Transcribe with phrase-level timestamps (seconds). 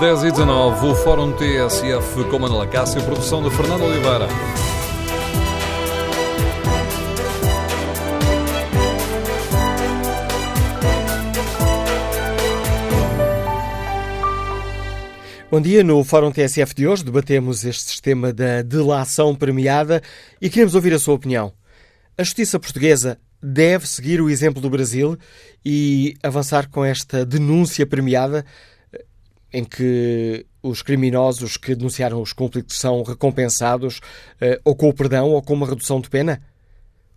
[0.00, 4.28] 10 e 19, o Fórum TSF com Manela Cássio, produção de Fernando Oliveira.
[15.50, 20.00] Bom dia, no Fórum TSF de hoje debatemos este sistema da delação premiada
[20.40, 21.52] e queremos ouvir a sua opinião.
[22.16, 25.18] A justiça portuguesa deve seguir o exemplo do Brasil
[25.64, 28.44] e avançar com esta denúncia premiada
[29.52, 34.00] em que os criminosos que denunciaram os conflitos são recompensados
[34.40, 36.40] eh, ou com o perdão ou com uma redução de pena?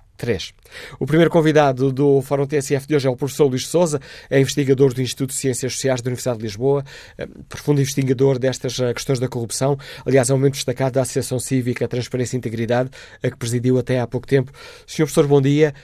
[1.00, 4.00] O primeiro convidado do Fórum TSF de hoje é o professor Luís Souza,
[4.30, 6.84] é investigador do Instituto de Ciências Sociais da Universidade de Lisboa,
[7.18, 11.38] eh, profundo investigador destas eh, questões da corrupção, aliás, é um membro destacado da Associação
[11.38, 12.90] Cívica Transparência e Integridade,
[13.22, 14.52] a que presidiu até há pouco tempo.
[14.86, 15.74] Senhor professor, bom dia.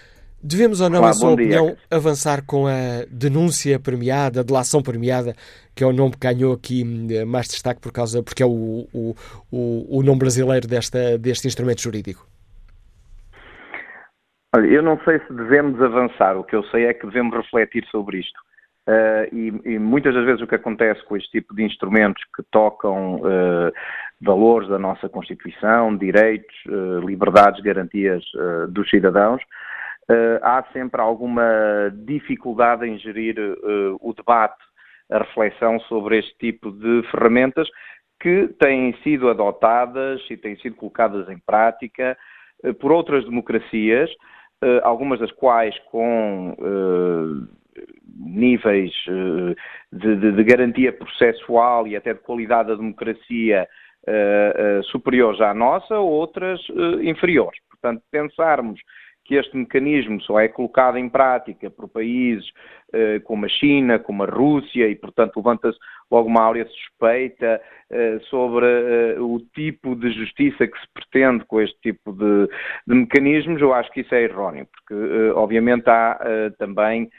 [0.41, 1.79] Devemos ou não, Olá, a sua opinião, dia.
[1.91, 5.35] avançar com a denúncia premiada, a delação premiada,
[5.75, 8.87] que é o nome que ganhou aqui eh, mais destaque por causa, porque é o,
[8.93, 9.17] o,
[9.51, 12.25] o, o nome brasileiro desta, deste instrumento jurídico?
[14.59, 17.87] Olha, eu não sei se devemos avançar, o que eu sei é que devemos refletir
[17.93, 18.37] sobre isto.
[18.89, 22.43] Uh, e, e, muitas das vezes o que acontece com este tipo de instrumentos que
[22.51, 23.73] tocam uh,
[24.21, 28.25] valores da nossa Constituição, direitos, uh, liberdades, garantias
[28.71, 29.41] dos cidadãos,
[30.43, 31.45] há sempre alguma
[31.95, 33.37] dificuldade em gerir
[34.01, 34.57] o debate,
[35.11, 37.69] a reflexão sobre este tipo de ferramentas
[38.19, 42.17] que têm sido adotadas e têm sido colocadas em prática
[42.81, 44.11] por outras democracias
[44.83, 47.83] algumas das quais com eh,
[48.19, 49.55] níveis eh,
[49.93, 53.69] de, de, de, garantia processual e até de qualidade da democracia
[54.85, 56.59] superiores à nossa, outras
[57.03, 57.61] inferiores.
[57.69, 58.81] Portanto, pensarmos
[59.29, 62.51] que este mecanismo só é colocado em prática por países
[62.95, 65.79] eh, como a China, como a Rússia, e, portanto, levanta-se
[66.11, 71.61] logo uma áurea suspeita eh, sobre eh, o tipo de justiça que se pretende com
[71.61, 72.49] este tipo de,
[72.87, 76.19] de mecanismos, eu acho que isso é erróneo, porque, obviamente, há
[76.59, 77.11] também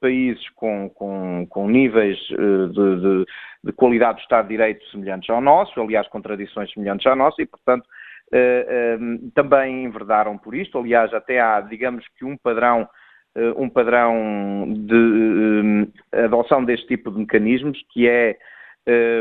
[0.00, 3.24] países com, com, com níveis de, de,
[3.64, 7.40] de, qualidade do Estado de Direito semelhantes ao nosso, aliás, com tradições semelhantes à nossa,
[7.40, 7.86] e, portanto,
[9.34, 10.78] também enverdaram por isto.
[10.78, 12.88] Aliás, até há, digamos que, um padrão
[13.38, 18.36] eh, um padrão de uh, adoção deste tipo de mecanismos que é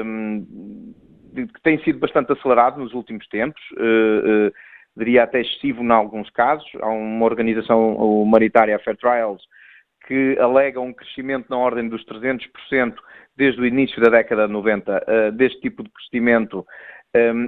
[0.03, 0.93] um,
[1.35, 4.51] que tem sido bastante acelerado nos últimos tempos, uh,
[4.95, 6.67] diria até excessivo em alguns casos.
[6.81, 9.43] Há uma organização humanitária, a Fair Trials,
[10.07, 12.95] que alega um crescimento na ordem dos 300%
[13.35, 16.65] desde o início da década de 90 deste tipo de procedimento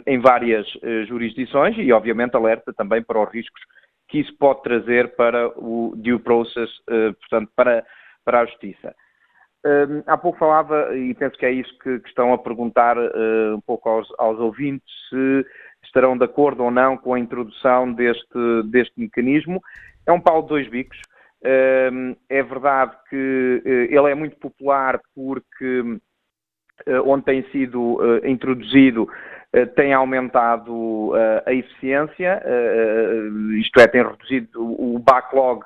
[0.05, 0.67] em várias
[1.07, 3.61] jurisdições e, obviamente, alerta também para os riscos
[4.09, 7.85] que isso pode trazer para o due process, uh, portanto, para,
[8.25, 8.93] para a justiça.
[9.65, 13.55] Uh, há pouco falava, e penso que é isso que, que estão a perguntar uh,
[13.55, 15.45] um pouco aos, aos, ouvintes, se
[15.83, 19.61] estarão de acordo ou não com a introdução deste, deste mecanismo.
[20.05, 20.99] É um pau de dois bicos.
[21.41, 25.99] Uh, é verdade que ele é muito popular porque
[27.05, 29.07] onde tem sido introduzido
[29.75, 31.11] tem aumentado
[31.45, 32.41] a eficiência,
[33.59, 35.63] isto é, tem reduzido o backlog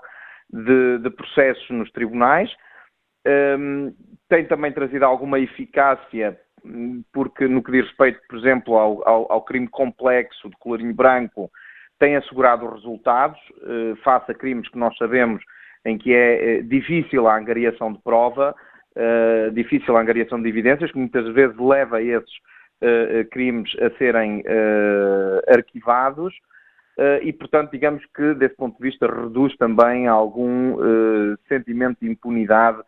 [0.49, 2.49] de, de processos nos tribunais.
[3.27, 3.93] Um,
[4.29, 6.37] tem também trazido alguma eficácia,
[7.11, 11.51] porque no que diz respeito, por exemplo, ao, ao, ao crime complexo de colorinho branco,
[11.99, 13.39] tem assegurado resultados
[14.03, 15.43] face a crimes que nós sabemos
[15.85, 18.55] em que é difícil a angariação de prova,
[18.95, 22.31] uh, difícil a angariação de evidências, que muitas vezes leva esses
[23.31, 24.43] crimes a serem
[25.47, 26.33] arquivados.
[27.21, 30.75] e, portanto, digamos que, desse ponto de vista, reduz também algum
[31.47, 32.83] sentimento de impunidade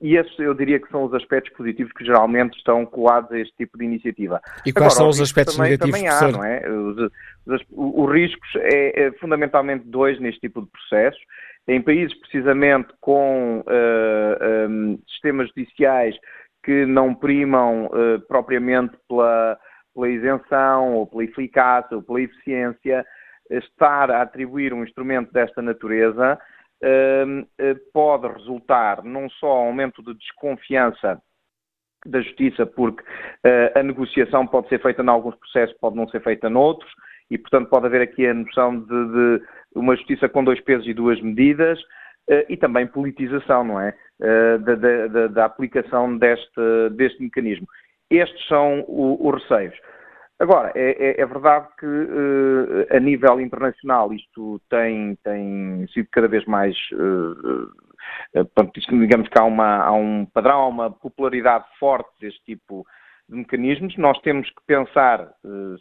[0.00, 3.54] e esses eu diria que são os aspectos positivos que geralmente estão colados a este
[3.56, 4.40] tipo de iniciativa.
[4.64, 6.00] E quais Agora, são os aspectos também, negativos?
[6.00, 6.70] Também há, não é?
[6.70, 7.12] Os,
[7.46, 11.20] os, os riscos é, é, fundamentalmente dois neste tipo de processos.
[11.68, 16.16] Em países precisamente com uh, um, sistemas judiciais
[16.62, 19.58] que não primam uh, propriamente pela,
[19.94, 23.04] pela isenção ou pela eficácia ou pela eficiência,
[23.50, 26.38] estar a atribuir um instrumento desta natureza
[26.82, 31.20] eh, pode resultar não só aumento de desconfiança
[32.04, 33.02] da justiça, porque
[33.44, 36.92] eh, a negociação pode ser feita em alguns processos, pode não ser feita noutros,
[37.30, 39.42] e portanto pode haver aqui a noção de, de
[39.74, 41.78] uma justiça com dois pesos e duas medidas,
[42.28, 43.94] eh, e também politização, não é?
[44.18, 47.66] Da, da, da aplicação deste, deste mecanismo.
[48.10, 49.74] Estes são os receios.
[50.38, 56.28] Agora, é, é, é verdade que uh, a nível internacional isto tem, tem sido cada
[56.28, 56.76] vez mais.
[56.92, 57.72] Uh,
[58.90, 62.86] digamos que há, uma, há um padrão, há uma popularidade forte deste tipo
[63.28, 63.96] de mecanismos.
[63.96, 65.32] Nós temos que pensar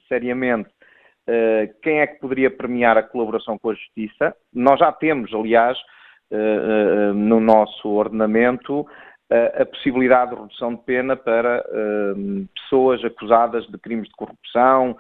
[0.08, 0.70] seriamente
[1.82, 4.36] quem é que poderia premiar a colaboração com a justiça.
[4.54, 5.78] Nós já temos, aliás,
[7.16, 8.86] no nosso ordenamento
[9.32, 11.64] a possibilidade de redução de pena para
[12.54, 14.96] pessoas acusadas de crimes de corrupção,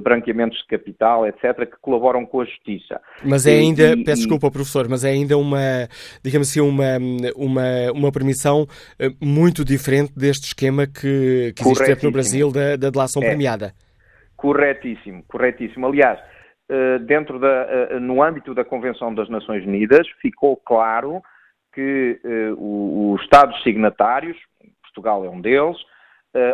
[0.00, 3.00] branqueamentos de capital, etc., que colaboram com a justiça.
[3.24, 5.88] Mas é ainda, e, peço e, desculpa, professor, mas é ainda uma,
[6.22, 6.96] digamos assim, uma,
[7.34, 8.66] uma, uma permissão
[8.98, 13.26] eh, muito diferente deste esquema que, que existe no Brasil da, da delação é.
[13.26, 13.74] premiada.
[14.36, 15.86] Corretíssimo, corretíssimo.
[15.86, 16.20] Aliás,
[17.06, 21.22] dentro da, no âmbito da Convenção das Nações Unidas, ficou claro
[21.72, 24.36] que uh, os Estados signatários,
[24.82, 25.76] Portugal é um deles,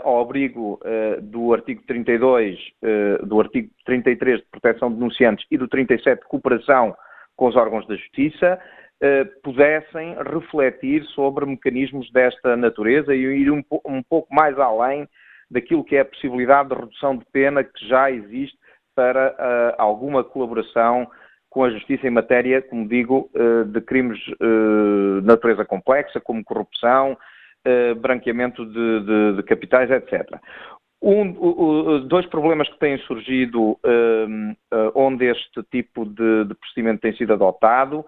[0.04, 0.78] ao abrigo
[1.22, 2.58] do artigo 32,
[3.22, 6.94] do artigo 33 de proteção de denunciantes e do 37 de cooperação
[7.34, 8.60] com os órgãos da justiça,
[9.42, 15.08] pudessem refletir sobre mecanismos desta natureza e ir um pouco mais além
[15.50, 18.58] daquilo que é a possibilidade de redução de pena que já existe
[18.94, 21.10] para alguma colaboração
[21.48, 26.44] com a justiça em matéria, como digo, eh, de crimes eh, de natureza complexa, como
[26.44, 27.18] corrupção,
[28.00, 30.26] branqueamento de, de, de capitais, etc.
[31.02, 33.78] Um, dois problemas que têm surgido
[34.94, 38.02] onde este tipo de, de, procedimento tem sido adotado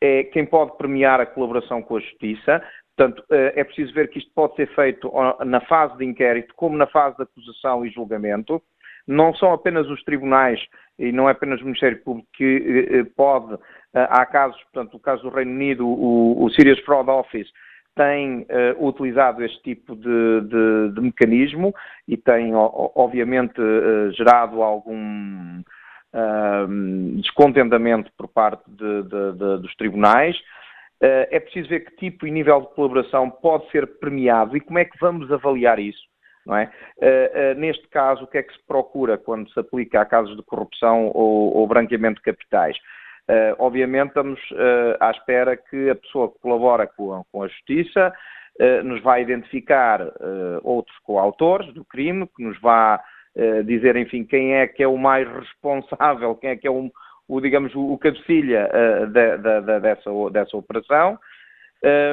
[0.00, 2.62] é quem pode premiar a colaboração com a justiça.
[2.96, 5.12] Portanto, é preciso ver que isto pode ser feito
[5.44, 8.62] na fase de inquérito, como na fase de acusação e julgamento.
[9.06, 10.58] Não são apenas os tribunais
[10.98, 13.54] e não é apenas o Ministério Público que eh, eh, pode,
[13.94, 17.48] eh, há casos, portanto, o caso do Reino Unido, o, o Serious Fraud Office
[17.94, 21.74] tem uh, utilizado este tipo de, de, de, mecanismo
[22.06, 25.60] e tem, obviamente, uh, gerado algum
[26.12, 29.02] uh, descontentamento por parte de,
[29.62, 30.36] dos tribunais.
[31.00, 34.84] É preciso ver que tipo e nível de colaboração pode ser premiado e como é
[34.84, 36.06] que vamos avaliar isso
[36.46, 36.70] não é?
[36.98, 40.36] Uh, uh, neste caso, o que é que se procura quando se aplica a casos
[40.36, 42.76] de corrupção ou, ou branqueamento de capitais?
[43.58, 44.40] Obviamente estamos
[45.00, 48.12] à espera que a pessoa que colabora com, com a justiça
[48.84, 50.00] nos vai identificar
[50.62, 53.02] outros coautores do crime, que nos vá
[53.64, 56.88] dizer, enfim, quem é que é o mais responsável, quem é que é o,
[57.28, 58.68] o digamos, o, cabecilha
[59.08, 61.18] de, de, de, dessa, dessa operação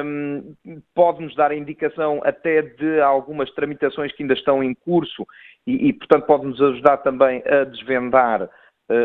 [0.04, 0.54] um,
[0.94, 5.26] pode-nos dar a indicação até de algumas tramitações que ainda estão em curso
[5.66, 8.48] e, e portanto, pode-nos ajudar também a desvendar uh,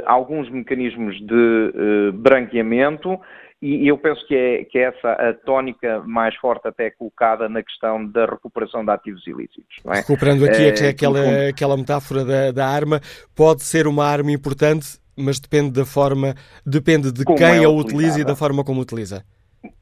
[0.05, 3.19] alguns mecanismos de uh, branqueamento
[3.61, 7.61] e eu penso que é, que é essa a tónica mais forte até colocada na
[7.61, 9.75] questão da recuperação de ativos ilícitos.
[9.85, 9.95] É?
[9.95, 13.01] Recuperando aqui é, aquela, aquela metáfora da, da arma,
[13.35, 16.33] pode ser uma arma importante, mas depende da forma,
[16.65, 19.23] depende de como quem é a utiliza e da forma como utiliza.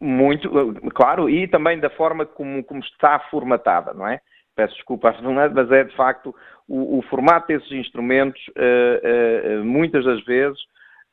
[0.01, 0.50] Muito,
[0.94, 4.20] claro, e também da forma como, como está formatada, não é?
[4.56, 5.15] Peço desculpa,
[5.53, 6.34] mas é de facto
[6.67, 10.58] o, o formato desses instrumentos, uh, uh, muitas das vezes,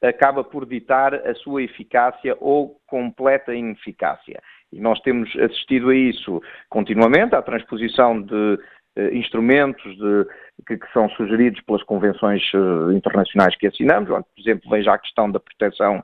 [0.03, 4.43] acaba por ditar a sua eficácia ou completa ineficácia.
[4.73, 10.27] E nós temos assistido a isso continuamente, à transposição de uh, instrumentos de,
[10.67, 12.43] que, que, são sugeridos pelas convenções
[12.95, 16.03] internacionais que assinamos, por exemplo, veja a questão da proteção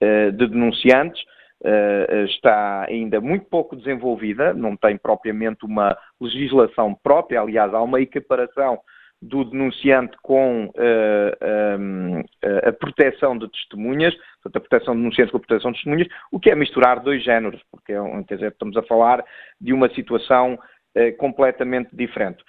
[0.00, 1.22] de denunciantes,
[1.64, 8.00] Uh, está ainda muito pouco desenvolvida, não tem propriamente uma legislação própria, aliás, há uma
[8.00, 8.80] equiparação
[9.22, 12.24] do denunciante com uh, um, ehm,
[12.66, 16.40] a proteção de testemunhas, portanto, a proteção de denunciantes com a proteção de testemunhas, o
[16.40, 19.24] que é misturar dois géneros, porque é quer dizer, estamos a falar
[19.60, 22.42] de uma situação uh, completamente diferente.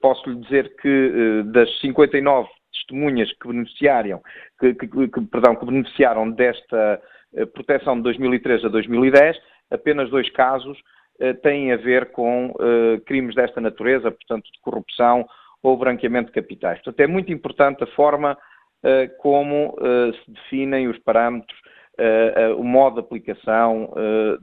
[0.00, 4.20] Posso lhe dizer que das 59 testemunhas que beneficiaram,
[4.58, 7.00] que, que, que, perdão, que beneficiaram desta
[7.34, 9.36] eh, proteção de 2003 a 2010,
[9.70, 10.78] apenas dois casos
[11.20, 15.26] eh, têm a ver com eh, crimes desta natureza, portanto, de corrupção
[15.62, 16.82] ou branqueamento de capitais.
[16.82, 18.36] Portanto, é muito importante a forma
[19.18, 19.76] como
[20.24, 21.56] se definem os parâmetros,
[22.58, 23.94] o modo de aplicação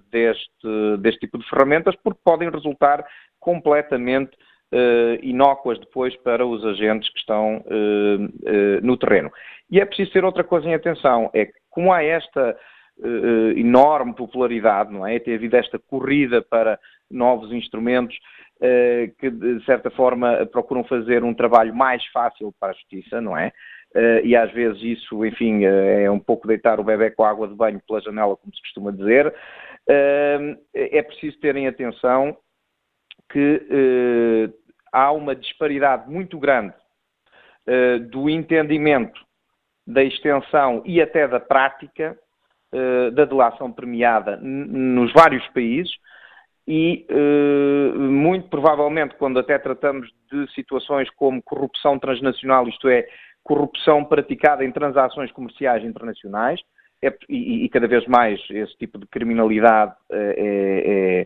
[0.09, 3.05] deste, deste tipo de ferramentas, porque podem resultar
[3.49, 4.37] completamente
[5.23, 7.65] inócuas depois para os agentes que estão
[8.83, 9.31] no terreno.
[9.71, 12.55] E é preciso ter outra coisa em atenção, é que como há esta
[13.55, 15.17] enorme popularidade, não é?
[15.17, 16.79] Tem havido esta corrida para
[17.09, 18.15] novos instrumentos
[19.17, 23.51] que, de certa forma, procuram fazer um trabalho mais fácil para a justiça, não é?
[24.23, 27.55] E às vezes isso, enfim, é um pouco deitar o bebê com a água de
[27.55, 29.33] banho pela janela, como se costuma dizer.
[29.87, 32.37] é preciso terem atenção
[33.29, 34.51] que
[34.91, 36.73] há uma disparidade muito grande
[38.09, 39.19] do entendimento
[39.85, 42.17] da extensão e até da prática
[42.73, 45.91] uh, da delação premiada nos vários países
[46.67, 53.07] e, uh, muito provavelmente, quando até tratamos de situações como corrupção transnacional, isto é,
[53.43, 56.61] corrupção praticada em transações comerciais internacionais,
[57.01, 61.25] é, e, e, cada vez mais esse tipo de criminalidade eh, é, é,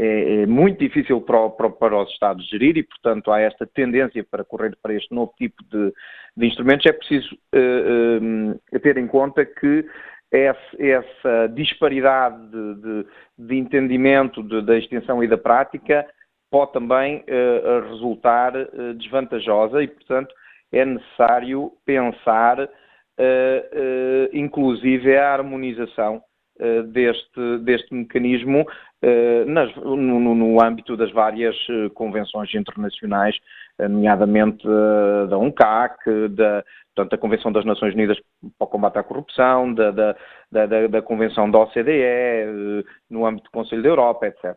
[0.00, 4.44] é, é muito difícil para, para, os Estados gerir e, portanto, há esta tendência para
[4.44, 5.92] correr para este novo tipo de,
[6.36, 6.86] de instrumentos.
[6.86, 9.84] É preciso uh, uh, ter em conta que
[10.32, 13.06] essa disparidade de, de,
[13.38, 16.06] de entendimento da extensão e da prática
[16.50, 20.34] pode também uh, resultar uh, desvantajosa e, portanto,
[20.72, 22.68] é necessário pensar, uh,
[24.32, 26.22] inclusive, a harmonização
[26.92, 28.66] deste, deste mecanismo
[29.46, 31.56] nas, no, no, âmbito das várias
[31.94, 33.34] convenções internacionais,
[33.78, 34.66] nomeadamente
[35.28, 36.62] da UNCAC, da,
[36.94, 38.18] portanto, da Convenção das Nações Unidas
[38.58, 40.16] para o Combate à Corrupção, da, da,
[40.50, 44.54] da, da Convenção da OCDE, eh, no âmbito do Conselho da Europa, etc.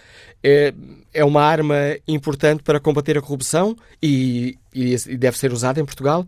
[0.43, 0.75] É,
[1.15, 6.27] é uma arma importante para combater a corrupção e, e deve ser usada em Portugal?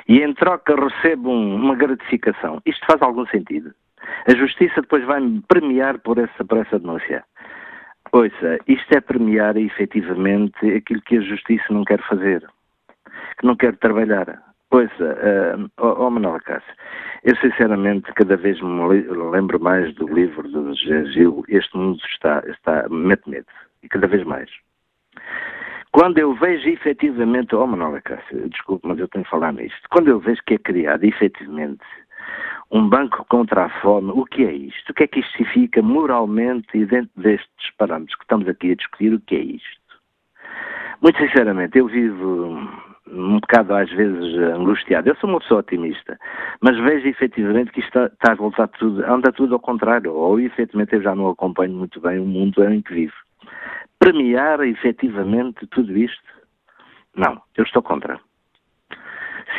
[0.08, 2.62] E em troca recebo um, uma gratificação.
[2.66, 3.74] Isto faz algum sentido?
[4.28, 7.24] A justiça depois vai-me premiar por essa, por essa denúncia.
[8.12, 12.46] Ouça, isto é premiar efetivamente aquilo que a justiça não quer fazer,
[13.40, 14.44] que não quer trabalhar.
[14.70, 16.74] Ouça, uh, oh, oh Manuel Cássio,
[17.24, 18.88] eu sinceramente cada vez me
[19.32, 23.48] lembro mais do livro do Gil, Este Mundo está, está mete medo,
[23.84, 24.50] e cada vez mais.
[25.92, 30.08] Quando eu vejo efetivamente, oh Manuel Cássio, desculpe, mas eu tenho que falar nisto, quando
[30.08, 31.84] eu vejo que é criado efetivamente
[32.72, 34.92] um banco contra a fome, o que é isto?
[34.92, 38.76] O que é que isto significa moralmente e dentro destes parâmetros que estamos aqui a
[38.76, 39.82] discutir, o que é isto?
[41.02, 42.58] Muito sinceramente, eu vivo
[43.08, 45.10] um bocado às vezes angustiado.
[45.10, 46.18] Eu sou uma pessoa otimista,
[46.62, 50.94] mas vejo efetivamente que isto está, a voltar tudo, anda tudo ao contrário, ou efetivamente
[50.94, 53.14] eu já não acompanho muito bem o mundo em que vivo.
[54.00, 56.24] Premiar efetivamente tudo isto?
[57.16, 58.20] Não, eu estou contra.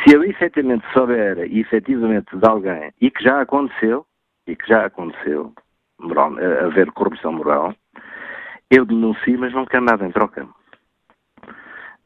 [0.01, 4.05] Se eu efetivamente souber efetivamente de alguém, e que já aconteceu,
[4.47, 5.53] e que já aconteceu,
[5.99, 6.33] moral,
[6.65, 7.73] haver corrupção moral,
[8.69, 10.47] eu denuncio, mas não quero nada em troca.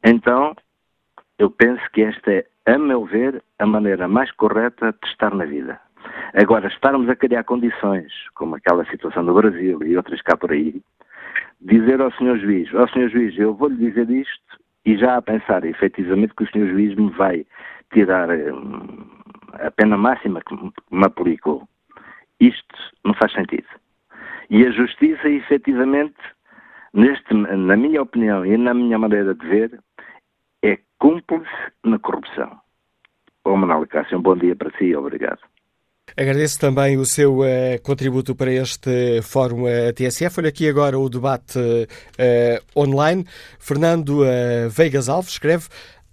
[0.04, 0.56] Então,
[1.39, 5.45] eu penso que esta é, a meu ver, a maneira mais correta de estar na
[5.45, 5.80] vida.
[6.34, 10.82] Agora, estarmos a criar condições, como aquela situação do Brasil e outras cá por aí,
[11.62, 12.38] dizer ao Sr.
[12.38, 13.10] Juiz, ao Sr.
[13.10, 16.67] Juiz, eu vou-lhe dizer isto, e já a pensar efetivamente que o Sr.
[16.71, 17.45] Juiz me vai
[17.93, 19.08] tirar hum,
[19.54, 21.67] a pena máxima que me aplicou.
[22.39, 23.67] Isto não faz sentido.
[24.50, 26.17] E a justiça, efetivamente,
[26.93, 29.80] neste, na minha opinião e na minha maneira de ver,
[30.63, 31.50] é cúmplice
[31.84, 32.60] na corrupção.
[33.43, 35.39] Ô Manuel Cássio, um bom dia para si e obrigado.
[36.15, 37.45] Agradeço também o seu uh,
[37.84, 40.39] contributo para este Fórum uh, TSF.
[40.39, 43.26] Olha aqui agora o debate uh, online.
[43.60, 44.21] Fernando
[44.69, 45.67] Veigas Alves escreve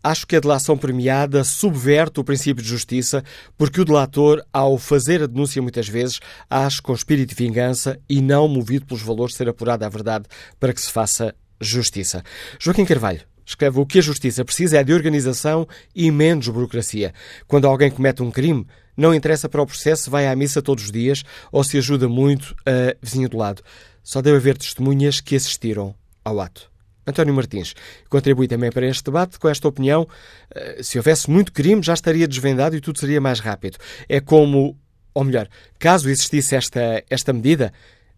[0.05, 3.25] Acho que a delação premiada subverte o princípio de justiça,
[3.57, 8.21] porque o delator, ao fazer a denúncia muitas vezes, age com espírito de vingança e
[8.21, 10.27] não movido pelos valores de ser apurada a verdade
[10.61, 12.23] para que se faça justiça.
[12.61, 17.15] Joaquim Carvalho, escreve o que a justiça precisa é de organização e menos burocracia.
[17.47, 20.85] Quando alguém comete um crime, não interessa para o processo se vai à missa todos
[20.85, 23.63] os dias ou se ajuda muito a vizinho do lado.
[24.03, 26.74] Só deve haver testemunhas que assistiram ao ato.
[27.07, 27.75] António Martins
[28.09, 30.09] contribui também para este debate com esta opinião.
[30.55, 33.79] Eh, se houvesse muito crime, já estaria desvendado e tudo seria mais rápido.
[34.09, 34.79] É como,
[35.13, 37.73] ou melhor, caso existisse esta, esta medida,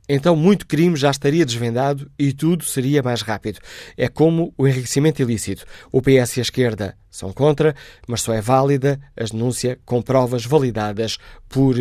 [0.09, 3.59] então muito crime já estaria desvendado e tudo seria mais rápido.
[3.97, 5.65] É como o enriquecimento ilícito.
[5.91, 7.75] O PS e a esquerda são contra,
[8.07, 11.19] mas só é válida a denúncia com provas validadas
[11.49, 11.77] por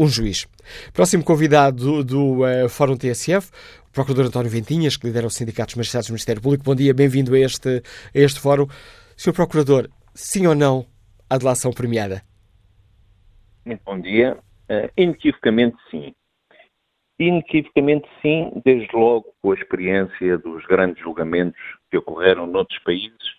[0.00, 0.48] um juiz.
[0.94, 3.50] Próximo convidado do, do uh, Fórum TSF,
[3.86, 6.64] o Procurador António Ventinhas, que lidera o Sindicato dos Magistrados do Ministério Público.
[6.64, 7.82] Bom dia, bem-vindo a este,
[8.14, 8.66] a este Fórum.
[9.14, 9.34] Sr.
[9.34, 10.86] Procurador, sim ou não
[11.28, 12.22] à delação premiada?
[13.66, 14.38] Muito bom dia.
[14.70, 16.14] Uh, inequivocamente sim.
[17.18, 21.60] Inequivocamente sim, desde logo com a experiência dos grandes julgamentos
[21.90, 23.36] que ocorreram noutros países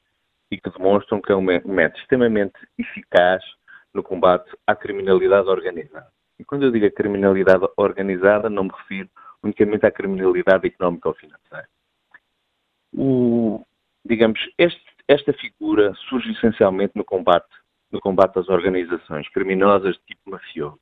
[0.52, 3.41] e que demonstram que é um método extremamente eficaz
[3.95, 6.21] no combate à criminalidade organizada.
[6.42, 9.08] E quando eu digo a criminalidade organizada, não me refiro
[9.44, 11.70] unicamente à criminalidade económica ou financeira.
[12.92, 13.64] O,
[14.04, 17.48] digamos, este, esta figura surge essencialmente no combate,
[17.92, 20.80] no combate às organizações criminosas de tipo mafioso.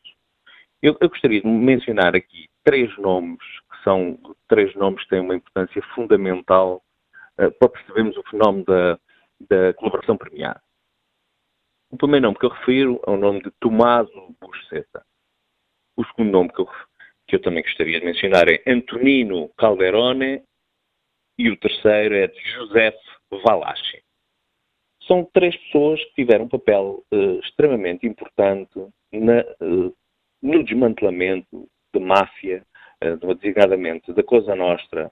[0.81, 4.17] Eu, eu gostaria de mencionar aqui três nomes que são
[4.47, 6.81] três nomes que têm uma importância fundamental
[7.37, 8.97] uh, para percebermos o fenómeno da,
[9.41, 10.61] da colaboração premiada.
[11.91, 15.03] O primeiro nome que eu refiro é o nome de Tommaso Buscetta.
[15.99, 16.69] O segundo nome que eu,
[17.27, 20.41] que eu também gostaria de mencionar é Antonino Calderone
[21.37, 22.95] e o terceiro é de José
[23.43, 24.01] Valachi.
[25.05, 28.79] são três pessoas que tiveram um papel uh, extremamente importante
[29.11, 29.93] na, uh,
[30.41, 32.63] no desmantelamento de máfia,
[33.03, 35.11] uh, designadamente da Cosa Nostra,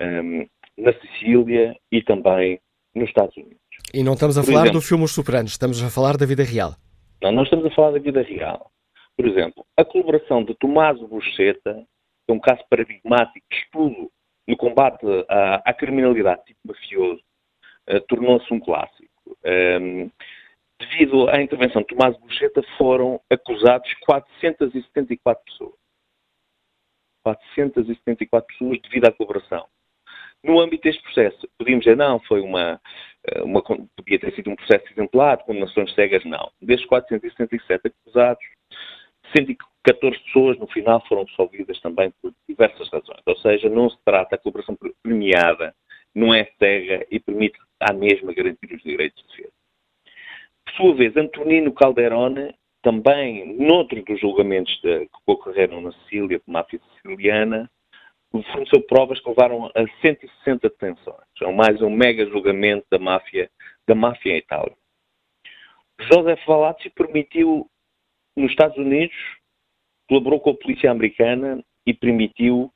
[0.00, 0.46] um,
[0.76, 2.60] na Sicília e também
[2.94, 3.58] nos Estados Unidos.
[3.92, 6.26] E não estamos a Por falar exemplo, do filme Os Sopranos, estamos a falar da
[6.26, 6.76] vida real.
[7.20, 8.70] Não, nós estamos a falar da vida real.
[9.18, 11.84] Por exemplo, a colaboração de Tomás Bucheta,
[12.28, 14.12] é um caso paradigmático estudo
[14.46, 17.20] no combate à, à criminalidade tipo mafioso,
[17.90, 19.10] uh, tornou-se um clássico.
[19.44, 20.10] Um, ehm,
[20.78, 25.74] devido à intervenção de Tomás Bucheta, foram acusados 474 pessoas.
[27.24, 29.66] 474 pessoas devido à colaboração.
[30.44, 32.80] No âmbito deste processo, podíamos dizer, não, foi uma,
[33.26, 36.52] eh, uma podia ter sido um processo exemplar, com nações cegas, não.
[36.62, 38.44] Destes 477 acusados,
[39.36, 43.20] 114 pessoas no final foram absolvidas também por diversas razões.
[43.26, 45.74] Ou seja, não se trata, a cooperação premiada
[46.14, 49.52] não é cega e permite à mesma garantir os direitos de defesa.
[50.64, 56.44] Por sua vez, Antonino Calderone, também noutro dos julgamentos de, que ocorreram na Sicília, de
[56.46, 57.70] máfia siciliana,
[58.30, 61.16] forneceu provas que levaram a 160 detenções.
[61.42, 63.50] É mais um mega julgamento da máfia,
[63.86, 64.76] da máfia em Itália.
[66.00, 67.68] José Valazzi permitiu,
[68.38, 69.16] nos Estados Unidos,
[70.08, 72.72] colaborou com a polícia americana e permitiu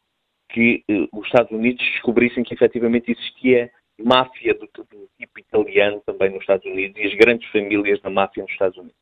[0.51, 6.31] que eh, os Estados Unidos descobrissem que efetivamente existia máfia do, do, tipo italiano também
[6.31, 8.97] nos Estados Unidos e as grandes famílias da máfia nos Estados Unidos.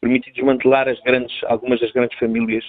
[0.00, 2.64] Permitiu desmantelar grandes, algumas das grandes famílias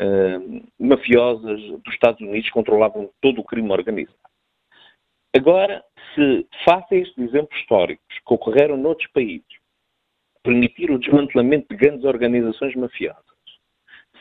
[0.00, 4.18] uh, mafiosas dos Estados Unidos que controlavam todo o crime organizado.
[5.34, 5.82] Agora,
[6.14, 9.61] se face a estes exemplos históricos que ocorreram noutros países,
[10.42, 13.22] permitir o desmantelamento de grandes organizações mafiosas,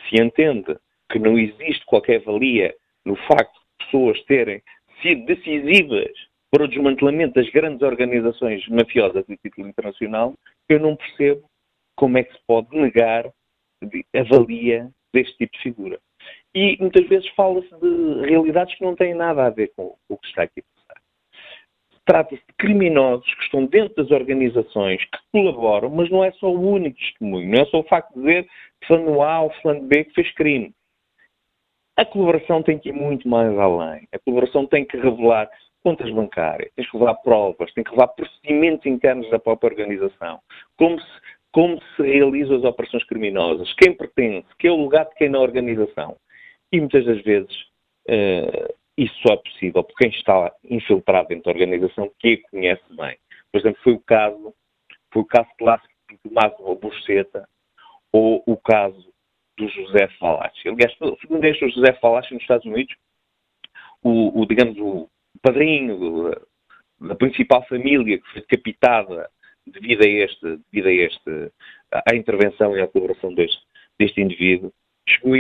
[0.10, 0.78] se entende
[1.12, 2.74] que não existe qualquer valia
[3.06, 4.62] no facto de pessoas terem
[5.02, 6.12] sido decisivas
[6.52, 10.36] para o desmantelamento das grandes organizações mafiosas de título internacional,
[10.68, 11.50] eu não percebo
[11.96, 16.00] como é que se pode negar a valia deste tipo de figura.
[16.54, 20.28] E muitas vezes fala-se de realidades que não têm nada a ver com o que
[20.28, 20.62] está aqui.
[22.06, 26.60] Trata-se de criminosos que estão dentro das organizações, que colaboram, mas não é só o
[26.60, 28.50] único testemunho, não é só o facto de dizer
[28.86, 30.74] fulano A ou fulano B que fez crime.
[31.96, 34.08] A colaboração tem que ir muito mais além.
[34.12, 35.50] A colaboração tem que revelar
[35.84, 40.40] contas bancárias, tem que revelar provas, tem que revelar procedimentos internos da própria organização.
[40.78, 45.16] Como se, como se realizam as operações criminosas, quem pertence, que é o lugar de
[45.16, 46.16] quem na organização.
[46.72, 47.52] E muitas das vezes
[48.10, 52.84] uh, isso só é possível por quem está infiltrado dentro da organização, que a conhece
[52.96, 53.18] bem.
[53.52, 54.54] Por exemplo, foi o caso,
[55.12, 57.48] foi o caso clássico de Tomás Buceta
[58.12, 59.12] ou o caso
[59.58, 60.70] do José Falachi.
[60.70, 62.96] Aliás, segundo este José Falachi nos Estados Unidos,
[64.04, 65.10] o, o digamos, o
[65.42, 66.32] padrinho
[67.00, 69.30] da principal família que foi decapitada
[69.66, 71.52] devido a este, devido a este,
[71.92, 73.62] à intervenção e à colaboração deste,
[74.00, 74.72] deste indivíduo,
[75.08, 75.34] chegou,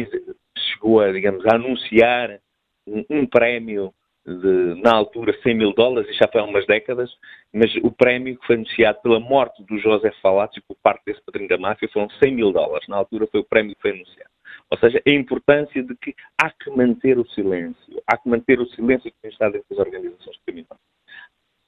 [0.57, 2.39] chegou a, digamos, a anunciar
[2.87, 3.93] um, prémio
[4.25, 7.11] de, na altura, 100 mil dólares, e já foi há umas décadas,
[7.53, 11.49] mas o prémio que foi anunciado pela morte do José Falazzi por parte desse padrinho
[11.49, 12.87] da máfia foram 100 mil dólares.
[12.87, 14.29] Na altura foi o prémio que foi anunciado.
[14.69, 18.01] Ou seja, a importância de que há que manter o silêncio.
[18.07, 20.79] Há que manter o silêncio que tem estado dentro das organizações criminosas.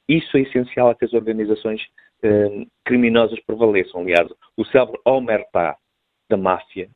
[0.08, 1.82] Isso é essencial a que as organizações
[2.21, 4.02] eh, criminosas prevaleçam.
[4.02, 5.78] Aliás, o célebre Omertá
[6.30, 6.89] da máfia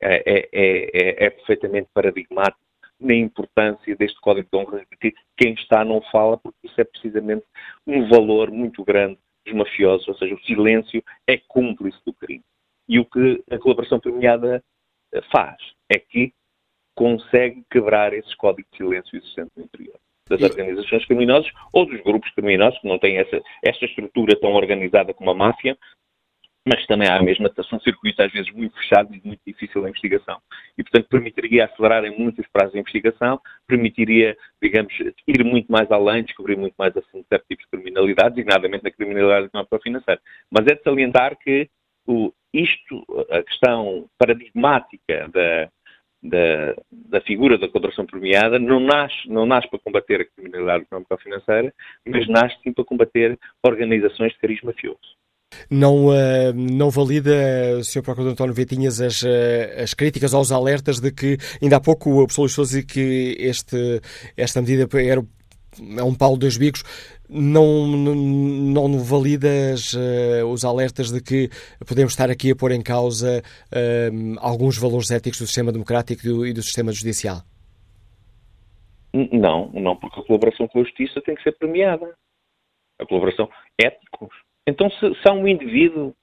[0.00, 2.67] é, é, é, é perfeitamente paradigmático
[3.00, 7.44] na importância deste código de honra que quem está não fala, porque isso é precisamente
[7.86, 12.44] um valor muito grande dos mafiosos, ou seja, o silêncio é cúmplice do crime.
[12.88, 14.62] E o que a colaboração premiada
[15.12, 15.56] eh, faz
[15.88, 16.32] é que
[16.94, 22.30] consegue quebrar esses códigos de silêncio existentes no interior das organizações criminosas ou dos grupos
[22.32, 25.76] criminosos que não têm essa, esta estrutura tão organizada como a máfia,
[26.68, 29.88] mas também há a mesma, são circuitos às vezes muito fechados e muito difícil a
[29.88, 30.38] investigação.
[30.76, 34.92] E, portanto, permitiria acelerar em muitos prazos de investigação, permitiria, digamos,
[35.26, 38.90] ir muito mais além, descobrir muito mais a fundo certos tipos de criminalidade, designadamente na
[38.90, 40.20] criminalidade económica financeira.
[40.50, 41.68] Mas é de salientar que
[42.06, 45.70] o, isto, a questão paradigmática da,
[46.22, 51.16] da, da, figura da contração premiada não nasce, não nasce para combater a criminalidade económica
[51.18, 51.72] financeira,
[52.06, 55.18] mas nasce sim para combater organizações de cariz mafioso.
[55.70, 58.02] Não, uh, não valida, Sr.
[58.02, 62.22] Procurador António Vitinhas, as, uh, as críticas aos alertas de que, ainda há pouco, o
[62.22, 64.00] Absoluto Sousa que este,
[64.36, 65.24] esta medida era
[65.96, 66.82] é um pau dos bicos,
[67.28, 71.50] não, não, não validas uh, os alertas de que
[71.86, 73.42] podemos estar aqui a pôr em causa
[74.40, 77.42] alguns valores éticos do sistema democrático e do, e do sistema judicial?
[79.12, 82.12] Não, não, porque a colaboração com a justiça tem que ser premiada.
[82.98, 83.48] A colaboração
[83.80, 84.30] éticos
[84.68, 86.14] Então, se, se há um indivíduo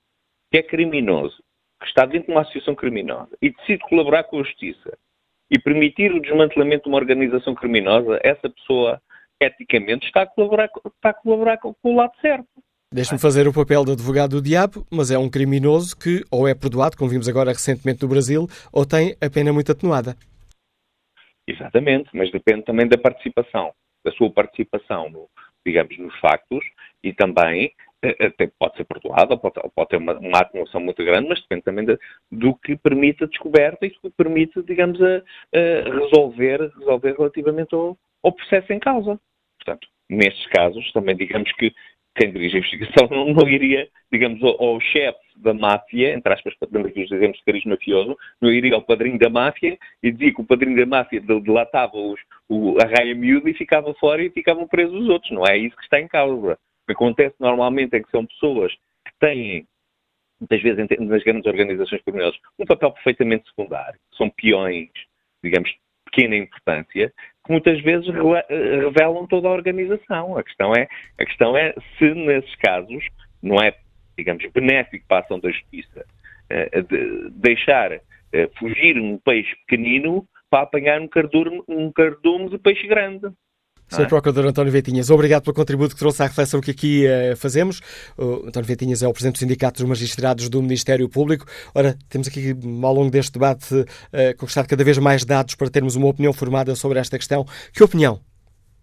[0.52, 1.44] que é criminoso,
[1.82, 4.96] que está dentro de uma associação criminosa e decide colaborar com a justiça
[5.50, 9.02] e permitir o desmantelamento de uma organização criminosa, essa pessoa,
[9.42, 12.48] eticamente, está a colaborar, está a colaborar com, com o lado certo.
[12.94, 16.54] Deixe-me fazer o papel de advogado do diabo, mas é um criminoso que ou é
[16.54, 20.16] perdoado, como vimos agora recentemente no Brasil, ou tem a pena muito atenuada.
[21.48, 25.28] Exatamente, mas depende também da participação, da sua participação, no,
[25.66, 26.64] digamos, nos factos
[27.04, 27.74] e também
[28.10, 31.86] até pode ser perdoado, pode, pode ter uma, uma atenuação muito grande, mas depende também
[31.86, 31.98] de,
[32.32, 35.18] do que permite a descoberta e do que permite, digamos, a,
[35.54, 39.20] a resolver, resolver relativamente ao, ao processo em causa.
[39.58, 41.74] Portanto, nestes casos, também digamos que
[42.15, 46.54] quem dirige a investigação não, não iria, digamos, ao, ao chefe da máfia, entre aspas,
[46.72, 50.34] dando aqui os exemplos de cariz mafioso, não iria ao padrinho da máfia e dizia
[50.34, 54.30] que o padrinho da máfia delatava os, o, a raia miúda e ficava fora e
[54.30, 55.32] ficavam presos os outros.
[55.32, 56.58] Não é isso que está em causa.
[56.86, 59.67] O que acontece normalmente é que são pessoas que têm,
[60.39, 64.00] muitas vezes nas grandes organizações criminosas, um papel perfeitamente secundário.
[64.15, 64.89] São peões,
[65.43, 67.12] digamos, de pequena importância,
[67.45, 70.38] que muitas vezes eh, revelam toda a organização.
[70.38, 70.88] A questão é,
[71.19, 73.04] a questão é se nesses casos
[73.41, 73.76] não é,
[74.17, 76.06] digamos, benéfico para a ação da justiça
[76.50, 82.58] eh, de deixar eh, fugir um peixe pequenino para apanhar um cardume, um cardume de
[82.60, 83.28] peixe grande.
[83.89, 84.02] Sr.
[84.02, 84.06] É?
[84.06, 87.82] Procurador António Ventinhas, obrigado pelo contributo que trouxe à reflexão que aqui uh, fazemos.
[88.17, 91.45] O António Ventinhas é o Presidente do Sindicato dos Magistrados do Ministério Público.
[91.74, 93.86] Ora, temos aqui, ao longo deste debate, uh,
[94.38, 97.45] conquistado cada vez mais dados para termos uma opinião formada sobre esta questão.
[97.71, 98.19] Que opinião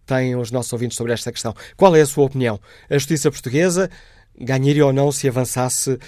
[0.07, 1.55] têm os nossos ouvintes sobre esta questão?
[1.77, 2.61] Qual é a sua opinião?
[2.89, 3.91] A justiça portuguesa
[4.39, 5.99] ganharia ou não se avançasse uh,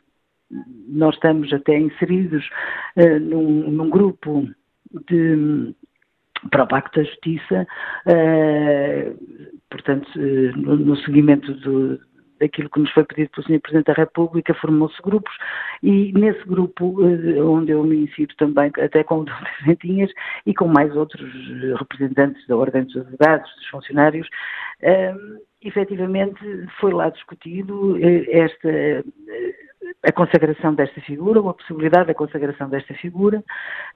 [0.88, 2.48] nós estamos até inseridos
[2.96, 4.48] uh, num, num, grupo
[5.08, 5.74] de
[6.50, 7.66] para o Pacto da Justiça,
[8.06, 10.08] uh, portanto,
[10.56, 12.00] no, no seguimento do,
[12.40, 13.60] daquilo que nos foi pedido pelo Sr.
[13.60, 15.32] Presidente da República, formou-se grupos
[15.82, 19.66] e nesse grupo, eh, onde eu me insiro também, até com o Dr.
[19.66, 20.10] Ventinhas
[20.46, 21.30] e com mais outros
[21.78, 24.28] representantes da Ordem dos Advogados, dos funcionários,
[24.82, 26.40] um, efetivamente
[26.80, 29.04] foi lá discutido eh, esta eh,
[30.02, 33.42] a consagração desta figura, ou a possibilidade da consagração desta figura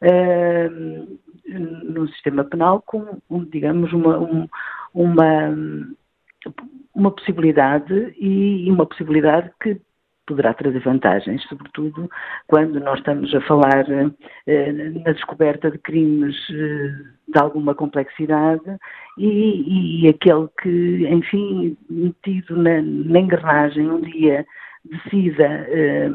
[0.03, 4.49] uh, no sistema penal com, digamos, uma, um,
[4.93, 5.55] uma
[6.95, 9.81] uma possibilidade e uma possibilidade que
[10.27, 12.11] poderá trazer vantagens, sobretudo
[12.47, 13.85] quando nós estamos a falar
[14.47, 16.93] eh, na descoberta de crimes eh,
[17.29, 18.63] de alguma complexidade
[19.19, 24.47] e, e, aquele que, enfim, metido na, na engrenagem um dia
[24.85, 26.11] decida eh,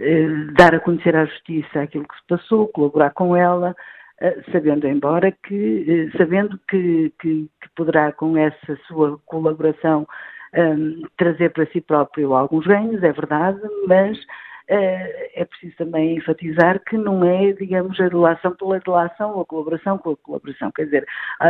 [0.00, 3.74] eh dar a conhecer à justiça aquilo que se passou, colaborar com ela,
[4.52, 10.06] sabendo embora que, eh, sabendo que, que, que poderá com essa sua colaboração
[10.54, 14.18] um, ehm, trazer para si próprio alguns ganhos, é verdade, mas
[14.68, 19.98] é preciso também enfatizar que não é, digamos, a delação pela delação ou a colaboração
[19.98, 20.70] pela colaboração.
[20.72, 21.06] Quer dizer,
[21.40, 21.48] a,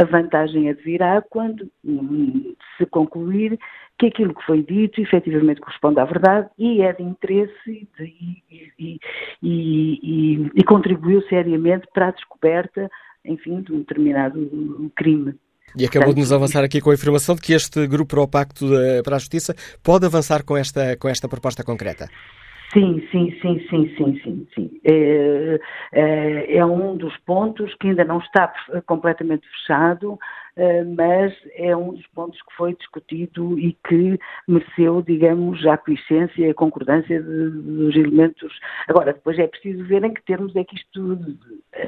[0.00, 3.58] a vantagem advirá quando um, se concluir
[3.98, 8.98] que aquilo que foi dito efetivamente corresponde à verdade e é de interesse e,
[9.42, 12.90] e, e, contribuiu seriamente para a descoberta,
[13.24, 15.34] enfim, de um determinado crime.
[15.76, 18.28] E acabou de nos avançar aqui com a informação de que este grupo para o
[18.28, 18.66] Pacto
[19.04, 22.08] para a Justiça pode avançar com esta, com esta proposta concreta.
[22.72, 24.80] Sim, sim, sim, sim, sim, sim, sim.
[24.84, 25.60] É,
[25.92, 28.52] é, é, um dos pontos que ainda não está
[28.86, 30.16] completamente fechado,
[30.96, 36.50] mas é um dos pontos que foi discutido e que mereceu, digamos, a aquiescência e
[36.50, 38.58] a concordância de, dos elementos.
[38.88, 41.18] Agora, depois é preciso ver em que termos é que isto,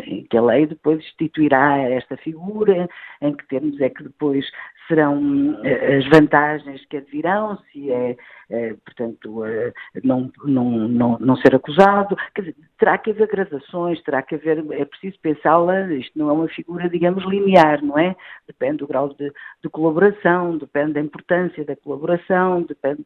[0.07, 2.89] em que a lei depois instituirá esta figura,
[3.21, 4.45] em que termos é que depois
[4.89, 8.17] serão eh, as vantagens que advirão, se é,
[8.51, 12.17] é portanto, é, não, não, não, não ser acusado.
[12.35, 16.33] Quer dizer, terá que haver gradações, terá que haver, é preciso pensá-la, isto não é
[16.33, 18.15] uma figura, digamos, linear, não é?
[18.63, 23.05] Depende do grau de, de colaboração, depende da importância da colaboração, depende.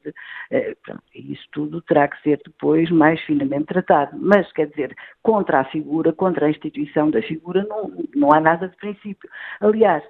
[0.50, 4.16] Eh, pronto, isso tudo terá que ser depois mais finamente tratado.
[4.20, 8.68] Mas, quer dizer, contra a figura, contra a instituição da figura, não, não há nada
[8.68, 9.28] de princípio.
[9.60, 10.04] Aliás,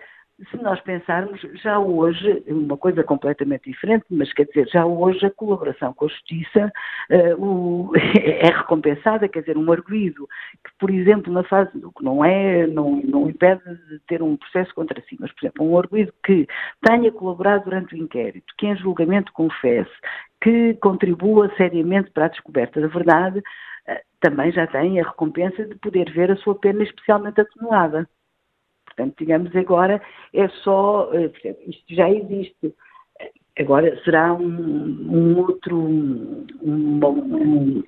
[0.50, 5.30] se nós pensarmos, já hoje, uma coisa completamente diferente, mas quer dizer, já hoje a
[5.30, 6.70] colaboração com a Justiça
[7.10, 10.28] uh, o, é recompensada, quer dizer, um arguído
[10.62, 14.36] que, por exemplo, na fase, o que não é, não, não impede de ter um
[14.36, 16.46] processo contra si, mas, por exemplo, um arguído que
[16.82, 19.90] tenha colaborado durante o inquérito, que em julgamento confesse,
[20.42, 25.76] que contribua seriamente para a descoberta da verdade, uh, também já tem a recompensa de
[25.76, 28.06] poder ver a sua pena especialmente atenuada.
[28.96, 30.00] Portanto, digamos, agora
[30.32, 31.30] é só, eh,
[31.66, 32.74] isto já existe.
[33.58, 37.84] Agora será um, um outro, um, um,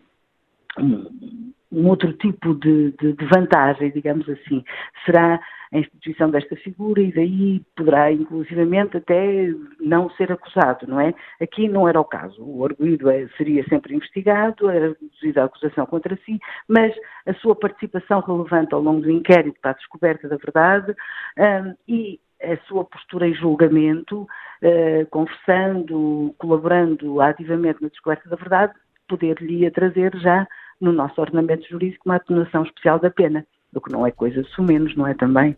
[0.78, 4.64] um, outro tipo de, de, de vantagem, digamos assim.
[5.04, 5.40] Será
[5.72, 11.12] a instituição desta figura e daí poderá, inclusivamente, até não ser acusado, não é?
[11.40, 12.42] Aqui não era o caso.
[12.42, 16.94] O arguído é, seria sempre investigado, era reduzida a acusação contra si, mas
[17.26, 20.94] a sua participação relevante ao longo do inquérito para a descoberta da verdade
[21.38, 28.72] um, e a sua postura em julgamento, uh, conversando, colaborando ativamente na descoberta da verdade,
[29.08, 30.46] poder-lhe trazer já
[30.80, 34.96] no nosso ordenamento jurídico uma atenuação especial da pena o que não é coisa sumenos,
[34.96, 35.56] não é também?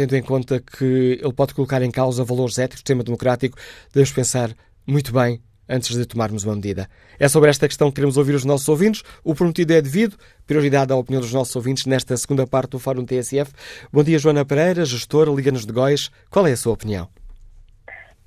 [0.06, 3.58] tendo em conta que ele pode colocar em causa valores éticos sistema democrático,
[3.92, 4.50] devemos pensar
[4.86, 6.88] muito bem antes de tomarmos uma medida.
[7.18, 9.02] É sobre esta questão que queremos ouvir os nossos ouvintes.
[9.22, 10.16] O prometido é devido.
[10.46, 13.52] Prioridade à opinião dos nossos ouvintes nesta segunda parte do Fórum TSF.
[13.92, 16.10] Bom dia, Joana Pereira, gestora, Liga-nos de Góis.
[16.30, 17.08] Qual é a sua opinião?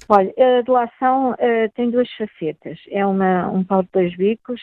[0.07, 2.77] Olha, a delação uh, tem duas facetas.
[2.91, 4.61] É uma, um pau de dois bicos.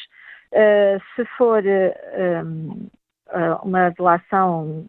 [0.53, 4.87] Uh, se for uh, uma delação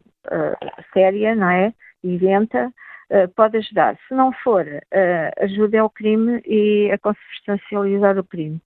[0.93, 1.73] séria, não é?
[2.03, 2.71] Isenta,
[3.09, 3.97] uh, pode ajudar.
[4.07, 8.61] Se não for, uh, ajuda ao crime e a consubstancializar o crime.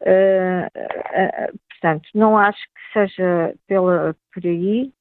[0.00, 4.92] Uh, portanto, não acho que seja pela, por aí,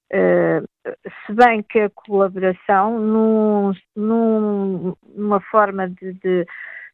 [1.26, 6.46] se bem que a colaboração num, num, numa forma de, de,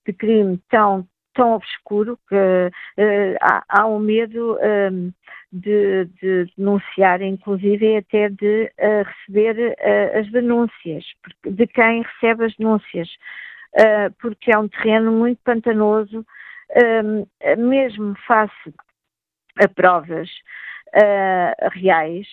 [0.05, 4.57] de crime tão tão obscuro que uh, há, há um medo
[4.91, 5.11] um,
[5.51, 11.05] de, de, denunciar, inclusive e até de uh, receber uh, as denúncias,
[11.45, 13.09] de quem recebe as denúncias,
[14.19, 16.25] porque é um terreno muito pantanoso,
[17.55, 18.73] mesmo face
[19.63, 20.27] a provas
[21.73, 22.27] reais,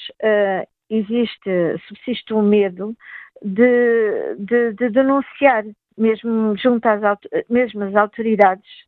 [0.89, 2.97] existe, subsiste um medo
[3.43, 5.65] de, de, de denunciar
[5.97, 7.19] mesmo junto às
[7.49, 8.86] mesmo as autoridades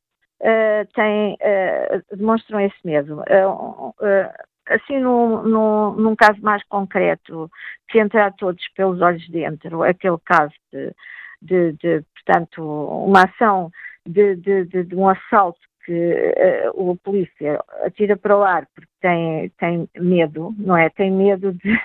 [0.95, 3.21] têm, uh, demonstram esse medo.
[3.23, 3.95] Uh,
[4.69, 7.51] assim, num, num, num, caso mais concreto,
[7.89, 10.93] que entra a todos pelos olhos dentro, aquele caso de,
[11.43, 13.71] de, de portanto, uma ação
[14.07, 19.89] de, de, um assalto que uh, o polícia atira para o ar porque tem, tem
[19.99, 20.91] medo, não é?
[20.91, 21.77] Tem medo de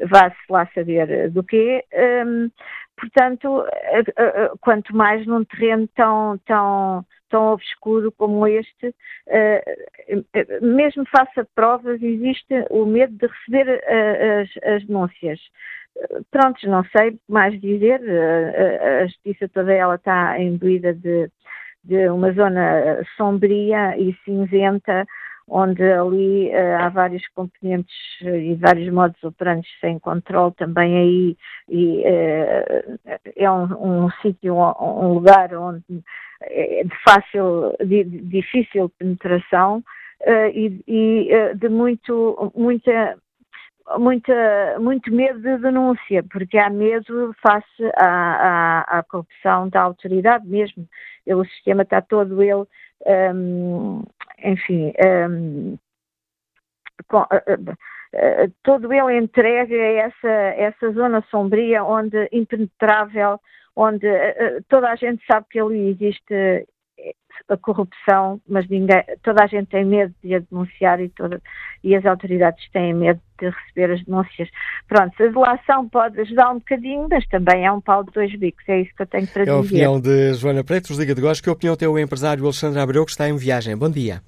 [0.10, 1.84] vá-se lá saber do quê.
[2.26, 2.50] Um,
[2.96, 8.94] portanto, uh, uh, quanto mais num terreno tão, tão, tão obscuro como este,
[10.60, 15.40] mesmo face a provas, existe o medo de receber as, as denúncias.
[16.30, 18.00] Prontos, não sei mais dizer,
[19.02, 21.30] a justiça toda ela está imbuída de,
[21.82, 25.06] de uma zona sombria e cinzenta,
[25.48, 31.36] onde ali uh, há vários componentes e vários modos operantes sem controle também aí
[31.68, 32.98] e uh,
[33.36, 36.02] é um, um sítio, um lugar onde
[36.42, 39.78] é de fácil, de, de difícil penetração
[40.22, 43.16] uh, e, e de muito, muita
[43.98, 48.08] muita, muito medo de denúncia, porque há medo face à,
[48.88, 50.88] à, à corrupção da autoridade mesmo.
[51.24, 52.66] O sistema está todo ele
[53.06, 54.02] um,
[54.42, 54.92] enfim,
[55.30, 55.78] um,
[57.08, 63.40] com, uh, uh, todo ele entregue a essa, essa zona sombria onde impenetrável,
[63.74, 64.06] onde
[64.68, 66.66] toda a gente sabe que ali existe
[67.48, 71.40] a corrupção, mas ninguém, toda a gente tem medo de a denunciar e, toda,
[71.82, 74.48] e as autoridades têm medo de receber as denúncias.
[74.88, 78.64] Pronto, a delação pode ajudar um bocadinho, mas também é um pau de dois bicos,
[78.68, 79.54] é isso que eu tenho para dizer.
[79.54, 81.40] É a opinião de Joana Pretos, Liga de Góis.
[81.40, 83.76] Que opinião tem o empresário Alexandre Abreu, que está em viagem?
[83.76, 84.20] Bom dia.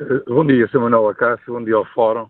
[0.00, 0.80] Eh, bom dia, Sr.
[0.80, 2.28] Manuel Acácio, bom dia ao Fórum.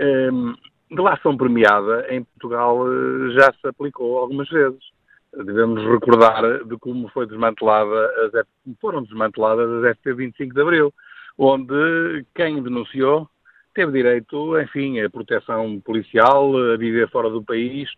[0.00, 0.54] Um,
[0.90, 4.93] delação premiada em Portugal eh, já se aplicou algumas vezes
[5.42, 8.46] devemos recordar de como foi desmantelada as,
[8.80, 10.94] foram desmanteladas as FP 25 de Abril,
[11.38, 13.28] onde quem denunciou
[13.74, 17.90] teve direito, enfim, a proteção policial, a viver fora do país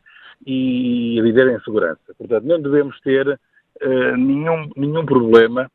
[0.47, 2.01] e a viver em segurança.
[2.17, 5.71] Portanto, não devemos ter uh, nenhum, nenhum problema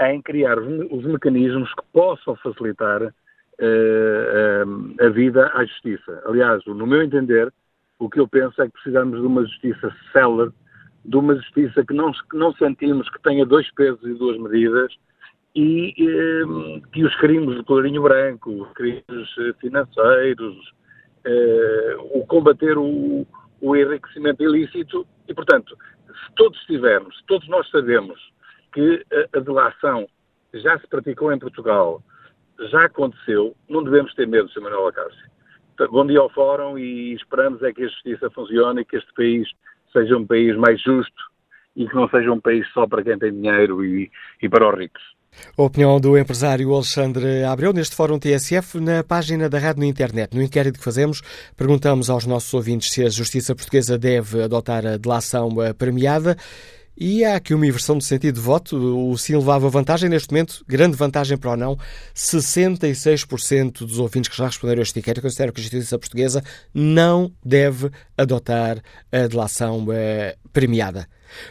[0.00, 3.12] em criar os mecanismos que possam facilitar uh,
[5.00, 6.22] a vida à justiça.
[6.26, 7.52] Aliás, no meu entender,
[7.98, 10.50] o que eu penso é que precisamos de uma justiça célere
[11.04, 14.92] de uma justiça que não, que não sentimos que tenha dois pesos e duas medidas
[15.54, 20.72] e eh, que os crimes do colorinho branco, os crimes eh, financeiros,
[21.24, 23.26] eh, o combater o,
[23.60, 25.76] o, enriquecimento ilícito e, portanto,
[26.06, 28.18] se todos tivermos, se todos nós sabemos
[28.72, 30.08] que a, a delação
[30.54, 32.02] já se praticou em Portugal,
[32.70, 34.62] já aconteceu, não devemos ter medo, Sr.
[34.62, 35.32] Manuel Acácio.
[35.90, 39.48] Bom dia ao Fórum e esperamos é que a justiça funcione e que este país
[39.92, 41.32] seja um país mais justo
[41.76, 44.10] e que não seja um país só para quem tem dinheiro e,
[44.42, 45.02] e para os ricos.
[45.56, 50.34] A opinião do empresário Alexandre Abreu neste Fórum TSF na página da rádio na internet.
[50.34, 51.22] No inquérito que fazemos,
[51.56, 56.36] perguntamos aos nossos ouvintes se a justiça portuguesa deve adotar a delação premiada.
[56.96, 58.76] E há aqui uma inversão de sentido de voto.
[58.76, 61.78] O sim levava vantagem neste momento, grande vantagem para o não.
[62.14, 67.32] 66% dos ouvintes que já responderam a este inquérito consideram que a justiça portuguesa não
[67.44, 71.08] deve adotar a delação eh, premiada.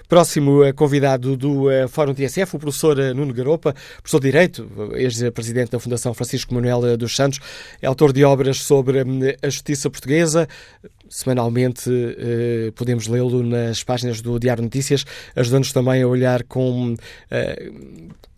[0.08, 4.70] Próximo eh, convidado do eh, Fórum TSF, o professor eh, Nuno Garopa, professor de Direito,
[4.96, 7.40] ex-presidente da Fundação Francisco Manuel dos Santos,
[7.82, 9.00] é autor de obras sobre
[9.42, 10.48] a justiça portuguesa.
[11.10, 11.90] Semanalmente
[12.76, 15.06] podemos lê-lo nas páginas do Diário Notícias,
[15.36, 16.96] ajudando-nos também a olhar com,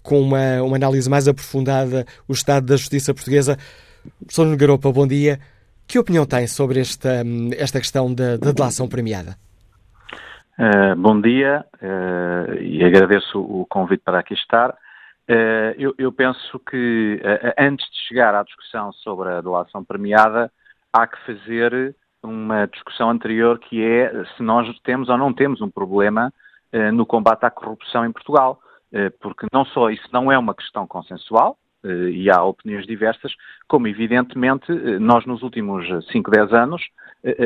[0.01, 3.57] com uma, uma análise mais aprofundada o estado da justiça portuguesa.
[4.19, 5.39] Professor Nuno Garopa, bom dia.
[5.87, 7.23] Que opinião tem sobre esta,
[7.57, 9.37] esta questão da, da delação premiada?
[10.53, 14.69] Uh, bom dia uh, e agradeço o convite para aqui estar.
[15.27, 17.19] Uh, eu, eu, penso que
[17.57, 20.51] antes de chegar à discussão sobre a doação premiada,
[20.91, 25.69] há que fazer uma discussão anterior que é se nós temos ou não temos um
[25.69, 26.31] problema
[26.93, 28.59] no combate à corrupção em Portugal.
[29.19, 33.33] porque não só isso não é uma questão consensual, e há opiniões diversas,
[33.67, 36.87] como evidentemente nós nos últimos 5, 10 anos eh,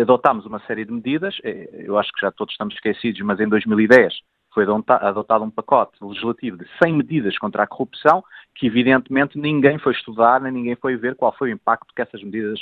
[0.01, 3.47] adotámos uma série de medidas, eh, eu acho que já todos estamos esquecidos, mas em
[3.47, 4.13] 2010
[4.53, 8.23] foi adotado um pacote legislativo de 100 medidas contra a corrupção,
[8.55, 12.23] que evidentemente ninguém foi estudar, nem ninguém foi ver qual foi o impacto que essas
[12.23, 12.59] medidas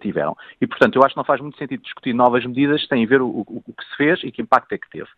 [0.00, 0.34] tiveram.
[0.58, 3.26] E, portanto, eu acho que não faz muito sentido discutir novas medidas sem ver o,
[3.26, 5.08] o, o que se fez e que impacto é que teve.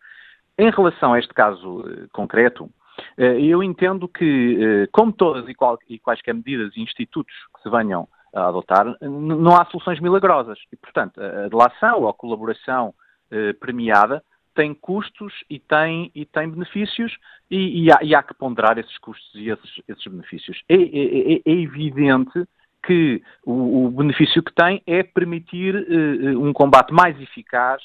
[0.57, 2.69] Em relação a este caso concreto,
[3.17, 8.05] eu entendo que, como todas e, qual, e quaisquer medidas e institutos que se venham
[8.33, 10.59] a adotar, não há soluções milagrosas.
[10.71, 12.93] E, portanto, a delação ou a colaboração
[13.31, 14.23] eh, premiada
[14.55, 17.15] tem custos e tem, e tem benefícios
[17.49, 20.61] e, e, há, e há, que ponderar esses custos e esses, esses benefícios.
[20.67, 22.43] É, é, é, é evidente
[22.83, 27.81] que o, o, benefício que tem é permitir eh, um combate mais eficaz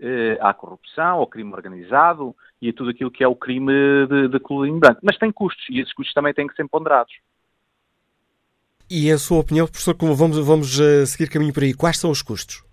[0.00, 3.72] eh, à corrupção, ao crime organizado e a tudo aquilo que é o crime
[4.06, 5.00] de, de colorinho branco.
[5.02, 7.12] Mas tem custos e esses custos também têm que ser ponderados.
[8.90, 12.10] E a sua opinião, professor, como vamos, vamos uh, seguir caminho por aí, quais são
[12.10, 12.64] os custos?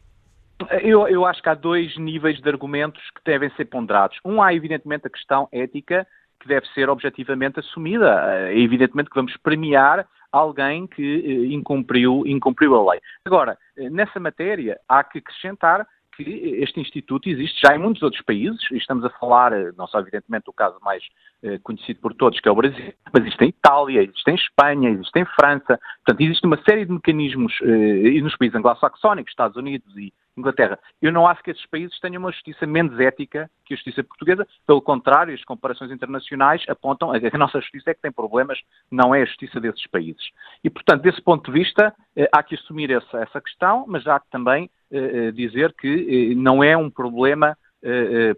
[0.82, 4.18] Eu, eu, acho que há dois níveis de argumentos que devem ser ponderados.
[4.24, 6.08] Um, há evidentemente a questão ética,
[6.40, 8.48] que deve ser objetivamente assumida.
[8.48, 13.02] É evidentemente que vamos premiar alguém que incumpriu, incumpriu a lei.
[13.26, 15.86] Agora, nessa matéria, há que acrescentar
[16.16, 16.24] que
[16.62, 20.46] este instituto existe já em muitos outros países, e estamos a falar, não só evidentemente
[20.46, 21.04] do caso mais
[21.44, 24.90] eh, conhecido por todos, que é o Brasil, mas existe em Itália, existe em Espanha,
[24.90, 29.58] existe em França, portanto existe uma série de mecanismos, eh, e nos países anglo-saxónicos, Estados
[29.58, 30.78] Unidos e Inglaterra.
[31.02, 34.46] Eu não acho que esses países tenham uma justiça menos ética que a justiça portuguesa,
[34.68, 38.60] pelo contrário, as comparações internacionais apontam a que a nossa justiça é que tem problemas,
[38.92, 40.30] não é a justiça desses países.
[40.64, 44.20] E, portanto, desse ponto de vista, eh, há que assumir essa, essa questão, mas há
[44.20, 44.75] que também eh, eh,
[45.34, 47.58] dizer que eh, não é um problema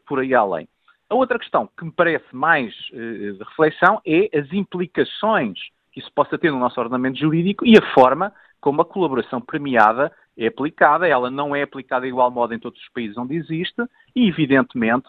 [0.06, 0.68] por aí além.
[1.10, 5.58] A outra questão que me parece mais de reflexão é as implicações
[5.92, 10.12] que isso possa ter no nosso ordenamento jurídico e a forma como a colaboração premiada
[10.38, 11.08] é aplicada.
[11.08, 13.82] Ela não é aplicada de igual modo em todos os países onde existe
[14.14, 15.08] e, evidentemente,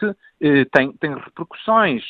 [0.71, 2.03] tem, tem repercussões.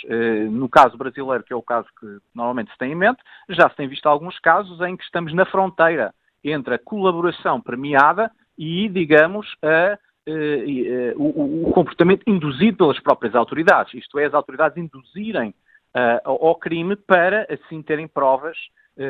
[0.51, 3.75] No caso brasileiro, que é o caso que normalmente se tem em mente, já se
[3.75, 6.13] tem visto alguns casos em que estamos na fronteira
[6.43, 9.97] entre a colaboração premiada e, digamos, a,
[10.27, 15.51] uh, uh, o, o, comportamento induzido pelas próprias autoridades, isto é, as autoridades induzirem
[15.95, 18.57] uh, ao crime para assim terem provas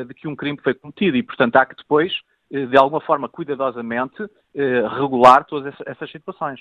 [0.08, 2.14] de que um crime foi cometido e, portanto, há que depois,
[2.52, 4.24] de alguma forma, cuidadosamente,
[5.00, 6.60] regular todas essas situações.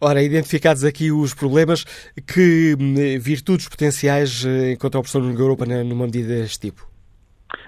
[0.00, 1.82] Ora, identificados aqui os problemas,
[2.24, 6.87] que hum, virtudes potenciais encontra a professor Nuno Europa numa medida deste tipo?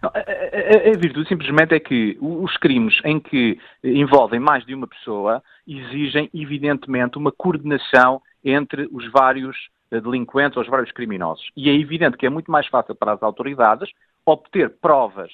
[0.02, 6.28] A, virtude simplesmente é que os crimes em que envolvem mais de uma pessoa exigem,
[6.34, 9.56] evidentemente, uma coordenação entre os vários
[9.90, 11.50] eh, delinquentes ou os vários criminosos.
[11.56, 13.90] E é evidente que é muito mais fácil para as autoridades
[14.24, 15.30] obter provas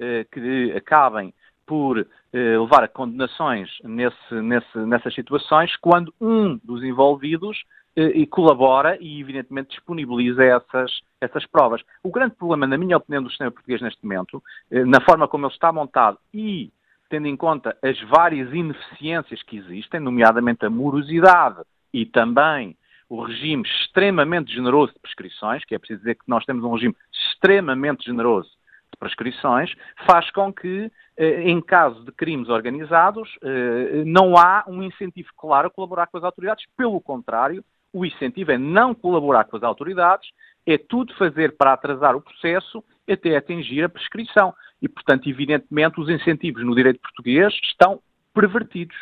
[0.00, 1.34] eh, que acabem
[1.66, 7.62] por eh, levar a condenações nesse, nesse, nessas situações quando um dos envolvidos
[8.06, 11.82] e colabora e, evidentemente, disponibiliza essas, essas provas.
[12.02, 15.46] O grande problema, na minha opinião, do sistema português neste momento, eh, na forma como
[15.46, 16.70] ele está montado e
[17.10, 21.58] tendo em conta as várias ineficiências que existem, nomeadamente a morosidade
[21.92, 22.76] e também
[23.08, 26.94] o regime extremamente generoso de prescrições, que é preciso dizer que nós temos um regime
[27.10, 28.50] extremamente generoso
[28.92, 29.74] de prescrições,
[30.06, 35.68] faz com que, eh, em caso de crimes organizados, eh, não há um incentivo claro
[35.68, 36.66] a colaborar com as autoridades.
[36.76, 40.28] Pelo contrário, o incentivo é não colaborar com as autoridades,
[40.66, 44.54] é tudo fazer para atrasar o processo até atingir a prescrição.
[44.80, 48.00] E, portanto, evidentemente, os incentivos no direito português estão
[48.34, 48.96] pervertidos.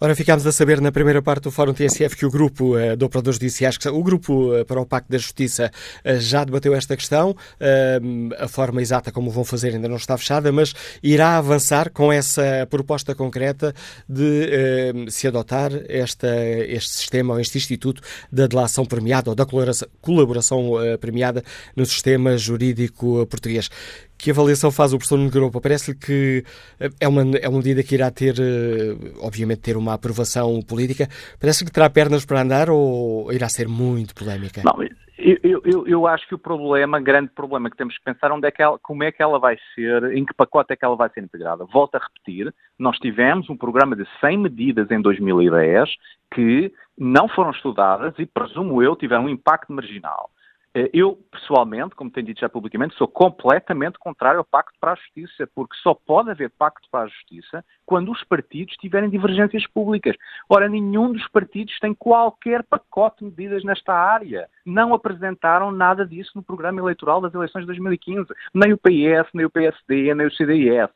[0.00, 3.04] Ora, ficámos a saber na primeira parte do Fórum TSF que o grupo uh, de
[3.04, 5.70] operadores judiciais, o grupo uh, para o Pacto da Justiça,
[6.04, 7.34] uh, já debateu esta questão.
[8.38, 12.66] a forma exata como vão fazer ainda não está fechada, mas irá avançar com essa
[12.70, 13.74] proposta concreta
[14.08, 16.28] de se adotar esta,
[16.66, 21.42] este sistema ou este instituto da delação premiada ou da colaboração, colaboração premiada
[21.74, 23.70] no sistema jurídico português.
[24.24, 26.42] Que avaliação faz o professor Nuno Parece-lhe que
[26.80, 31.06] eh, é uma, é uma medida que irá ter, eh, obviamente, ter uma aprovação política.
[31.38, 34.62] Parece-lhe que terá pernas para andar ou irá ser muito polémica?
[34.64, 34.82] Não,
[35.18, 38.50] eu, eu, eu, acho que o problema, grande problema que temos que pensar onde é
[38.50, 41.10] que ela, como é que ela vai ser, em que pacote é que ela vai
[41.10, 41.66] ser integrada.
[41.66, 45.90] Volto a repetir, nós tivemos um programa de 100 medidas em 2010
[46.34, 50.30] que não foram estudadas e, presumo eu, tiveram um impacto marginal.
[50.76, 54.96] Eh, eu, pessoalmente, como tenho dito já publicamente, sou completamente contrário ao Pacto para a
[54.96, 60.16] Justiça, porque só pode haver Pacto para a Justiça quando os partidos tiverem divergências públicas.
[60.48, 64.48] Ora, nenhum dos partidos tem qualquer pacote de medidas nesta área.
[64.66, 68.26] Não apresentaram nada disso no programa eleitoral das eleições de 2015.
[68.52, 70.90] Nem o PS, nem o PSD, nem o CDS,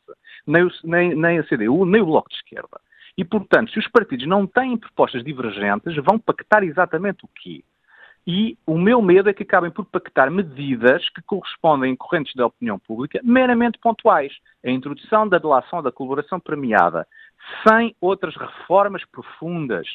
[0.44, 2.80] nem, o, nem, nem a CDU, nem o Bloco de Esquerda.
[3.16, 7.62] E, portanto, se os partidos não têm propostas divergentes, vão pactar exatamente o quê?
[8.30, 12.44] E o meu medo é que acabem por pactar medidas que correspondem em correntes da
[12.44, 14.34] opinião pública meramente pontuais.
[14.62, 17.06] A introdução da delação da colaboração premiada,
[17.66, 19.88] sem outras reformas profundas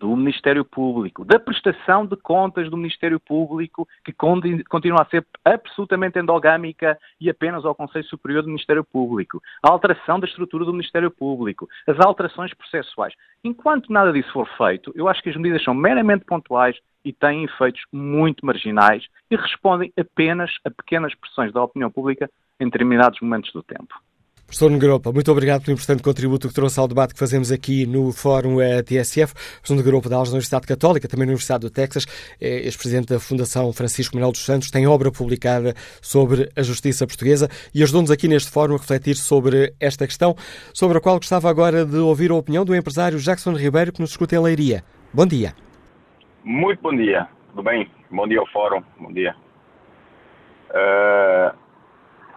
[0.00, 6.18] do Ministério Público, da prestação de contas do Ministério Público, que continua a ser absolutamente
[6.18, 11.10] endogâmica e apenas ao Conselho Superior do Ministério Público, a alteração da estrutura do Ministério
[11.10, 13.12] Público, as alterações processuais.
[13.44, 17.44] Enquanto nada disso for feito, eu acho que as medidas são meramente pontuais e têm
[17.44, 22.30] efeitos muito marginais e respondem apenas a pequenas pressões da opinião pública
[22.60, 23.94] em determinados momentos do tempo.
[24.46, 28.12] Professor Negropa, muito obrigado pelo importante contributo que trouxe ao debate que fazemos aqui no
[28.12, 29.32] Fórum eh, TSF.
[29.34, 32.06] Professor Negropa da Universidade Católica, também na Universidade do Texas,
[32.40, 37.48] é ex-presidente da Fundação Francisco Manuel dos Santos, tem obra publicada sobre a justiça portuguesa
[37.74, 40.36] e ajudou-nos aqui neste fórum a refletir sobre esta questão,
[40.72, 44.10] sobre a qual gostava agora de ouvir a opinião do empresário Jackson Ribeiro, que nos
[44.10, 44.84] escuta em Leiria.
[45.12, 45.54] Bom dia.
[46.44, 47.90] Muito bom dia, tudo bem?
[48.10, 48.82] Bom dia ao Fórum.
[49.00, 49.34] Bom dia.
[50.68, 51.56] Uh,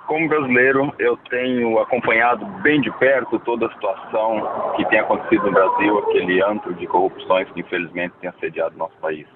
[0.06, 5.52] como brasileiro, eu tenho acompanhado bem de perto toda a situação que tem acontecido no
[5.52, 9.28] Brasil, aquele antro de corrupções que infelizmente tem assediado nosso país.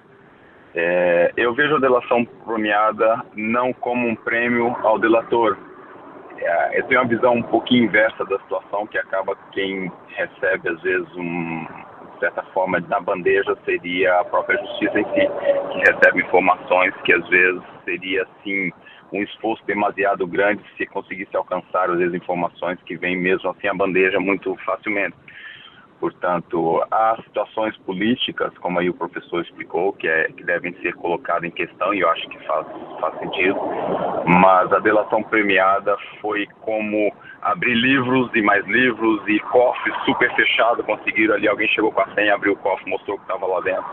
[0.74, 5.58] É, eu vejo a delação premiada não como um prêmio ao delator.
[6.38, 10.80] É, eu tenho uma visão um pouquinho inversa da situação, que acaba quem recebe, às
[10.80, 11.66] vezes, um,
[12.22, 15.28] certa forma, na bandeja seria a própria justiça em si,
[15.72, 18.70] que recebe informações que, às vezes, seria, assim,
[19.12, 24.20] um esforço demasiado grande se conseguisse alcançar, vezes, informações que vêm mesmo assim a bandeja
[24.20, 25.16] muito facilmente.
[25.98, 31.44] Portanto, há situações políticas, como aí o professor explicou, que, é, que devem ser colocadas
[31.44, 32.66] em questão, e eu acho que faz,
[33.00, 33.58] faz sentido,
[34.26, 37.12] mas a delação premiada foi como
[37.42, 42.14] abrir livros e mais livros e cofres super fechados, conseguiram ali, alguém chegou com a
[42.14, 43.84] senha, abriu o cofre, mostrou o que estava lá dentro,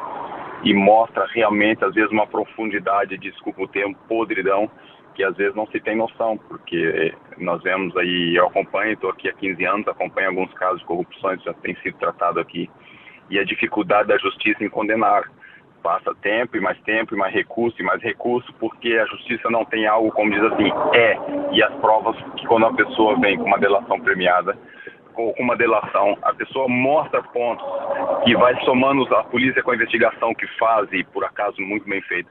[0.63, 4.69] e mostra realmente, às vezes, uma profundidade, desculpa o termo, podridão,
[5.15, 9.27] que às vezes não se tem noção, porque nós vemos aí, eu acompanho, estou aqui
[9.27, 12.69] há 15 anos, acompanho alguns casos de corrupção que já tem sido tratado aqui,
[13.29, 15.23] e a dificuldade da justiça em condenar.
[15.81, 19.63] Passa tempo e mais tempo e mais recurso e mais recurso, porque a justiça não
[19.65, 21.17] tem algo, como diz assim, é,
[21.51, 24.57] e as provas que quando a pessoa vem com uma delação premiada,
[25.13, 27.65] com uma delação, a pessoa mostra pontos
[28.23, 32.01] que vai somando a polícia com a investigação que faz, e por acaso muito bem
[32.03, 32.29] feito,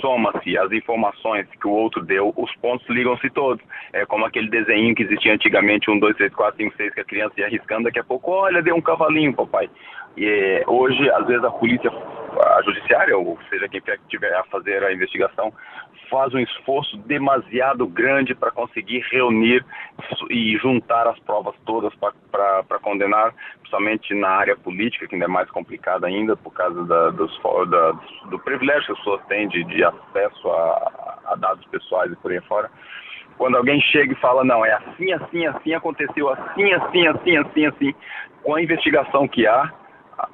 [0.00, 3.64] soma-se as informações que o outro deu, os pontos ligam-se todos.
[3.92, 7.04] É como aquele desenho que existia antigamente, um, dois, três, quatro, cinco, seis, que a
[7.04, 9.70] criança ia arriscando, daqui a pouco, olha, deu um cavalinho, papai.
[10.16, 14.82] E é, hoje, às vezes, a polícia, a judiciária, ou seja, quem tiver a fazer
[14.84, 15.52] a investigação,
[16.10, 19.64] faz um esforço demasiado grande para conseguir reunir
[20.30, 25.50] e juntar as provas todas para condenar, principalmente na área política, que ainda é mais
[25.50, 27.36] complicada ainda, por causa da, dos,
[27.68, 27.92] da,
[28.30, 32.30] do privilégio que as pessoas têm de, de acesso a, a dados pessoais e por
[32.30, 32.70] aí fora.
[33.36, 37.66] Quando alguém chega e fala, não, é assim, assim, assim, aconteceu assim, assim, assim, assim,
[37.66, 37.94] assim,
[38.42, 39.72] com a investigação que há,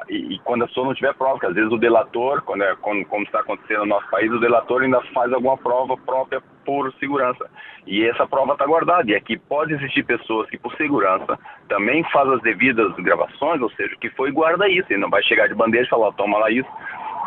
[0.09, 3.05] e, quando a pessoa não tiver prova, que às vezes o delator, quando é, quando,
[3.07, 7.49] como está acontecendo no nosso país, o delator ainda faz alguma prova própria por segurança.
[7.87, 9.11] E essa prova está guardada.
[9.11, 13.97] E aqui pode existir pessoas que, por segurança, também fazem as devidas gravações, ou seja,
[14.01, 14.93] que foi guarda isso.
[14.93, 16.69] Ele não vai chegar de bandeja e falar, toma lá isso.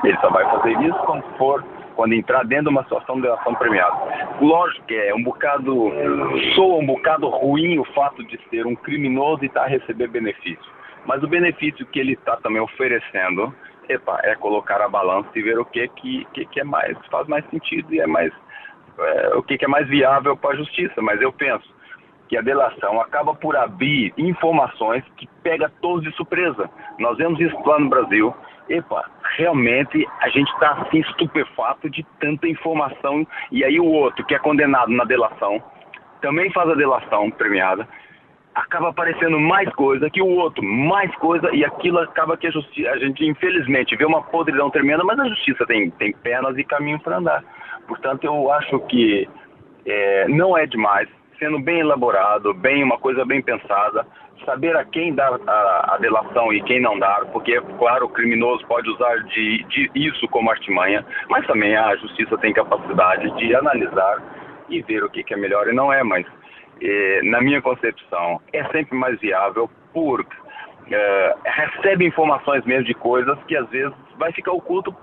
[0.04, 1.64] Ele só vai fazer isso quando for
[1.96, 3.96] quando entrar dentro de uma situação de delação premiada.
[4.42, 5.92] Lógico que é um bocado,
[6.56, 10.08] soa um bocado ruim o fato de ser um criminoso e estar tá a receber
[10.08, 10.74] benefício.
[11.06, 13.54] Mas o benefício que ele está também oferecendo
[13.90, 17.28] epa, é colocar a balança e ver o que, que, que, que é mais, faz
[17.28, 18.32] mais sentido e é mais,
[18.98, 21.02] é, o que, que é mais viável para a justiça.
[21.02, 21.74] Mas eu penso
[22.28, 26.70] que a delação acaba por abrir informações que pega todos de surpresa.
[27.00, 28.34] Nós vemos isso lá no Brasil.
[28.70, 33.28] Epa, realmente a gente está assim estupefato de tanta informação.
[33.52, 35.62] E aí o outro, que é condenado na delação,
[36.22, 37.88] também faz a delação premiada
[38.56, 42.98] acaba aparecendo mais coisa que o outro, mais coisa, e aquilo acaba que a a
[42.98, 47.18] gente infelizmente vê uma podridão tremenda, mas a justiça tem, tem pernas e caminho para
[47.18, 47.44] andar.
[47.88, 49.28] Portanto, eu acho que
[49.86, 54.06] é, não é demais, sendo bem elaborado, bem uma coisa bem pensada,
[54.46, 58.66] saber a quem dar a, a delação e quem não dar, porque, claro, o criminoso
[58.68, 64.22] pode usar de, de isso como artimanha, mas também a justiça tem capacidade de analisar
[64.70, 66.26] e ver o que, que é melhor e não é, mas
[66.82, 70.36] eh, na minha concepção, é sempre mais viável porque
[70.92, 74.96] eh, recebe informações mesmo de coisas que às vezes vai ficar oculto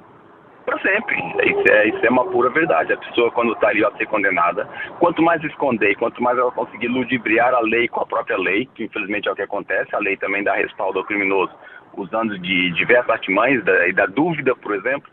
[0.64, 1.16] para sempre.
[1.44, 2.92] Isso é, isso é uma pura verdade.
[2.92, 4.68] A pessoa, quando está ali a ser condenada,
[4.98, 8.84] quanto mais esconder, quanto mais ela conseguir ludibriar a lei com a própria lei, que
[8.84, 11.52] infelizmente é o que acontece, a lei também dá respaldo ao criminoso,
[11.96, 15.10] usando de diversas artimanhas da, e da dúvida, por exemplo,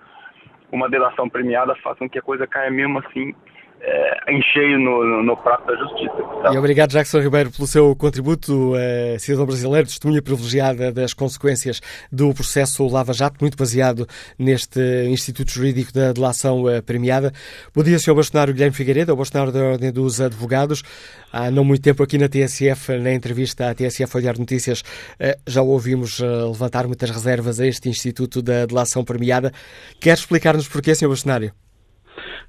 [0.72, 3.34] uma delação premiada faz com que a coisa caia mesmo assim
[3.80, 6.16] é, em cheio no, no, prato da justiça.
[6.52, 11.80] E obrigado, Jackson Ribeiro, pelo seu contributo, uh, cidadão brasileiro, testemunha privilegiada das consequências
[12.12, 14.08] do processo Lava Jato, muito baseado
[14.38, 17.32] neste Instituto Jurídico da Delação uh, Premiada.
[17.74, 18.16] Bom dia, Sr.
[18.16, 20.84] Bastonário Guilherme Figueiredo, Bastonário da Ordem dos Advogados.
[21.32, 25.62] Há não muito tempo aqui na TSF, na entrevista à TSF Olhar Notícias, uh, já
[25.62, 29.52] ouvimos levantar muitas reservas a este Instituto da Delação Premiada.
[30.00, 31.10] Quer explicar-nos porquê, Sr.
[31.10, 31.67] Bastonário?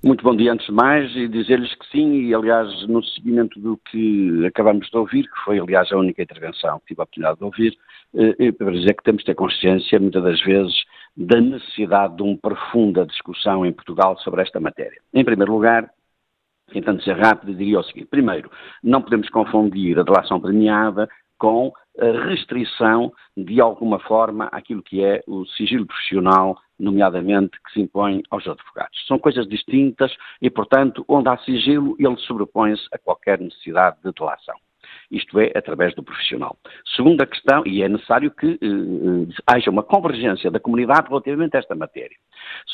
[0.00, 3.76] Muito bom dia antes de mais e dizer-lhes que sim, e aliás no seguimento do
[3.78, 7.44] que acabamos de ouvir, que foi aliás a única intervenção que tive a oportunidade de
[7.44, 7.76] ouvir,
[8.14, 10.84] eh, para dizer que temos de ter consciência muitas das vezes
[11.16, 15.00] da necessidade de uma profunda discussão em Portugal sobre esta matéria.
[15.12, 15.90] Em primeiro lugar,
[16.72, 18.06] tentando ser rápido, diria o seguinte.
[18.06, 18.48] Primeiro,
[18.84, 25.24] não podemos confundir a delação premiada com a restrição, de alguma forma, àquilo que é
[25.26, 29.06] o sigilo profissional nomeadamente que se impõe aos advogados.
[29.06, 34.56] São coisas distintas e, portanto, onde há sigilo, ele sobrepõe-se a qualquer necessidade de delação
[35.10, 36.56] isto é, através do profissional.
[36.94, 41.74] Segunda questão, e é necessário que eh, haja uma convergência da comunidade relativamente a esta
[41.74, 42.16] matéria.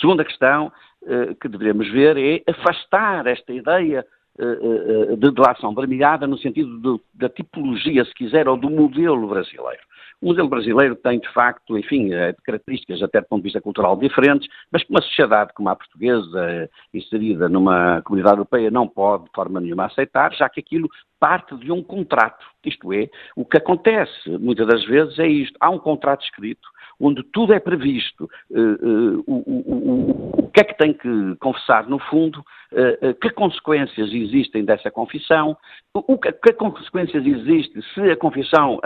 [0.01, 0.73] Segunda questão
[1.07, 4.05] eh, que devemos ver é afastar esta ideia
[4.39, 9.83] eh, de delação premiada no sentido de, da tipologia, se quiser, ou do modelo brasileiro.
[10.21, 13.97] O modelo brasileiro tem, de facto, enfim, eh, características até do ponto de vista cultural
[13.97, 19.25] diferentes, mas que uma sociedade como a portuguesa, eh, inserida numa comunidade europeia, não pode,
[19.25, 20.89] de forma nenhuma, aceitar, já que aquilo
[21.21, 22.45] parte de um contrato.
[22.65, 25.57] Isto é, o que acontece muitas das vezes é isto.
[25.61, 26.69] Há um contrato escrito,
[27.01, 31.89] onde tudo é previsto, uh, uh, o, o, o, que é que tem que confessar
[31.89, 35.57] no fundo, uh, que consequências existem dessa confissão,
[35.93, 38.81] o, que, que, consequências existem se a confissão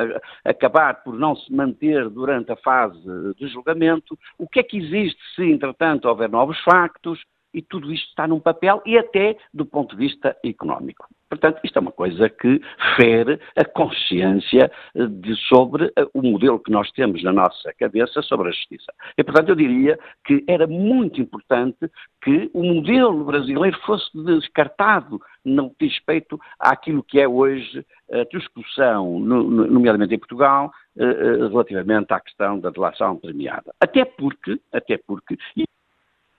[0.44, 3.00] acabar por não se manter durante a fase
[3.36, 7.18] de julgamento, o que é que existe se, entretanto, houver novos factos,
[7.52, 11.06] e tudo isto está num papel e até do ponto de vista económico.
[11.28, 12.60] Portanto, isto é uma coisa que
[12.96, 18.22] fere a consciência eh, de, sobre eh, o modelo que nós temos na nossa cabeça
[18.22, 18.92] sobre a justiça.
[19.16, 21.90] E, portanto, eu diria que era muito importante
[22.22, 28.24] que o modelo brasileiro fosse descartado no que diz respeito àquilo que é hoje a
[28.24, 33.74] discussão, nomeadamente em Portugal, eh, relativamente à questão da delação premiada.
[33.80, 35.36] Até porque, até porque,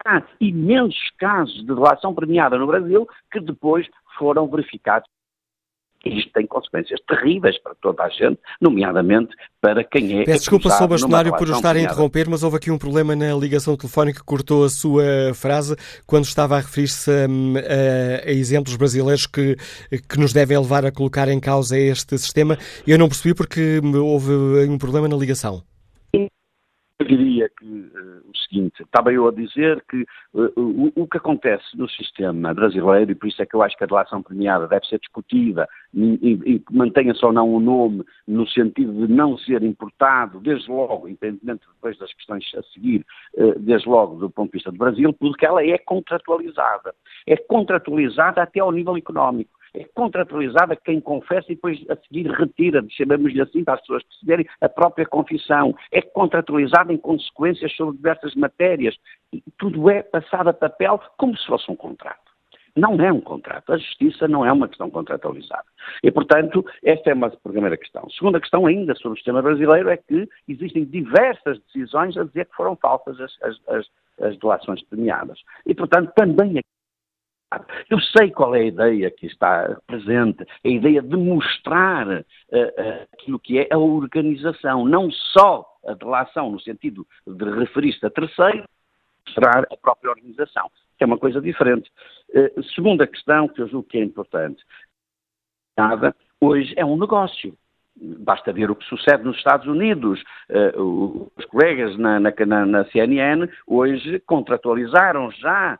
[0.05, 3.87] há imensos casos de delação premiada no Brasil que depois
[4.17, 5.09] foram verificados.
[6.05, 10.23] E isto tem consequências terríveis para toda a gente, nomeadamente para quem é.
[10.23, 10.87] Peço desculpa, Sr.
[10.87, 14.63] Bastonário, por estar a interromper, mas houve aqui um problema na ligação telefónica que cortou
[14.63, 15.75] a sua frase
[16.07, 19.57] quando estava a referir-se a, a, a, exemplos brasileiros que,
[20.07, 22.57] que nos devem levar a colocar em causa este sistema.
[22.87, 24.31] Eu não percebi porque houve
[24.69, 25.61] um problema na ligação.
[26.13, 28.18] Eu diria que uh, o
[28.49, 33.15] seguinte, estava eu a dizer que uh, o, o, que acontece no sistema brasileiro, e
[33.15, 36.63] por isso é que eu acho que a delação premiada deve ser discutida e, e
[36.71, 41.97] mantenha-se ou não o nome no sentido de não ser importado, desde logo, independentemente depois
[41.97, 43.05] das questões a seguir,
[43.37, 46.93] uh, desde logo do ponto de vista do Brasil, porque ela é contratualizada.
[47.27, 52.83] É contratualizada até ao nível económico é contratualizada quem confessa e depois a seguir retira,
[52.89, 55.75] chamamos-lhe assim para as pessoas perceberem, a própria confissão.
[55.91, 58.95] É contratualizada em consequências sobre diversas matérias.
[59.31, 62.29] E tudo é passado a papel como se fosse um contrato.
[62.75, 63.73] Não é um contrato.
[63.73, 65.65] A justiça não é uma questão contratualizada.
[66.03, 68.09] E, portanto, esta é uma primeira questão.
[68.11, 72.55] Segunda questão, ainda sobre o sistema brasileiro, é que existem diversas decisões a dizer que
[72.55, 73.85] foram falsas as, as, as,
[74.21, 75.39] as delações premiadas.
[75.65, 76.59] E, portanto, também
[77.89, 83.07] eu sei qual é a ideia que está presente, a ideia de mostrar uh, uh,
[83.13, 88.63] aquilo que é a organização, não só a delação no sentido de referir-se a terceiro,
[89.25, 91.89] mostrar a própria organização, que é uma coisa diferente.
[92.29, 94.63] Uh, segunda questão, que eu julgo que é importante,
[95.77, 97.57] nada, hoje é um negócio.
[98.01, 100.23] Basta ver o que sucede nos Estados Unidos.
[100.49, 105.77] Uh, os colegas na, na, na, CNN hoje contratualizaram já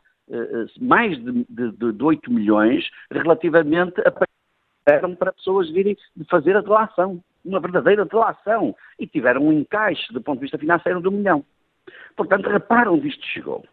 [0.80, 4.10] mais de, de, de 8 milhões relativamente a
[4.84, 5.96] para pessoas virem
[6.28, 11.00] fazer a delação, uma verdadeira delação, e tiveram um encaixe do ponto de vista financeiro
[11.00, 11.44] de um milhão.
[12.16, 13.64] Portanto, reparam onde isto chegou.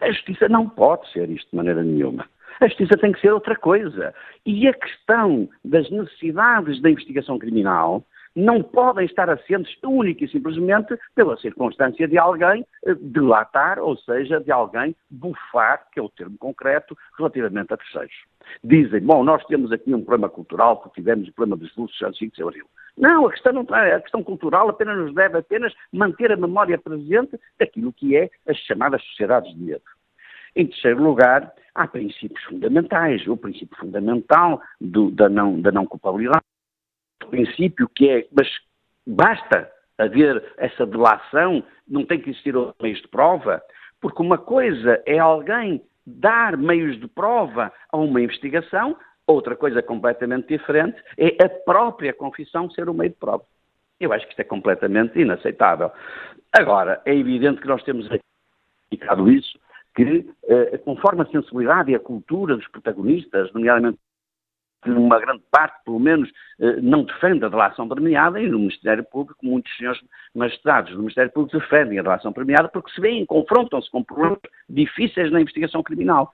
[0.00, 2.26] A justiça não pode ser isto de maneira nenhuma.
[2.60, 4.14] A justiça tem que ser outra coisa.
[4.44, 10.96] E a questão das necessidades da investigação criminal não podem estar assentes única e simplesmente
[11.14, 16.36] pela circunstância de alguém eh, delatar, ou seja, de alguém bufar, que é o termo
[16.38, 18.14] concreto, relativamente a terceiros.
[18.62, 22.12] Dizem, bom, nós temos aqui um problema cultural, porque tivemos o problema dos lucros a
[22.12, 22.66] 5 de abril.
[22.96, 27.38] Não, a questão, não, a questão cultural apenas nos deve apenas manter a memória presente
[27.58, 29.82] daquilo que é as chamadas sociedades de medo.
[30.56, 33.24] Em terceiro lugar, há princípios fundamentais.
[33.28, 36.42] O princípio fundamental do, da, não, da não culpabilidade
[37.26, 38.48] princípio que é, mas
[39.06, 43.60] basta haver essa delação, não tem que existir meios de prova,
[44.00, 48.96] porque uma coisa é alguém dar meios de prova a uma investigação,
[49.26, 53.44] outra coisa completamente diferente é a própria confissão ser o um meio de prova.
[54.00, 55.90] Eu acho que isto é completamente inaceitável.
[56.52, 58.08] Agora, é evidente que nós temos
[58.90, 59.58] indicado isso,
[59.94, 63.98] que eh, conforme a sensibilidade e a cultura dos protagonistas, nomeadamente
[64.82, 69.04] que uma grande parte, pelo menos, eh, não defende a delação premiada e no Ministério
[69.04, 70.00] Público muitos senhores
[70.34, 75.30] magistrados do Ministério Público defendem a delação premiada porque se veem, confrontam-se com problemas difíceis
[75.30, 76.32] na investigação criminal.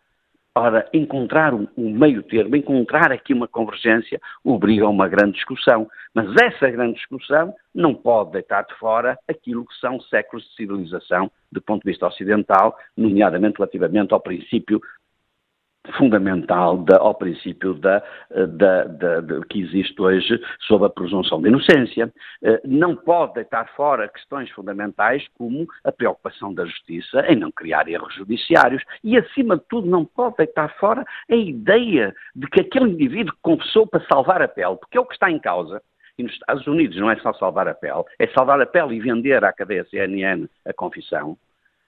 [0.56, 5.88] Ora, encontrar um, meio termo, encontrar aqui uma convergência, obriga a uma grande discussão.
[6.14, 11.28] Mas essa grande discussão não pode deitar de fora aquilo que são séculos de civilização
[11.50, 14.80] do ponto de vista ocidental, nomeadamente relativamente ao princípio
[15.92, 22.12] fundamental da, ao princípio da, da, da, que existe hoje sobre a presunção de inocência.
[22.42, 27.88] Eh, não pode deitar fora questões fundamentais como a preocupação da justiça em não criar
[27.88, 32.90] erros judiciários e, acima de tudo, não pode deitar fora a ideia de que aquele
[32.90, 35.82] indivíduo confessou para salvar a pele, porque é o que está em causa.
[36.16, 39.00] E nos Estados Unidos não é só salvar a pele, é salvar a pele e
[39.00, 41.36] vender à cadeia CNN a confissão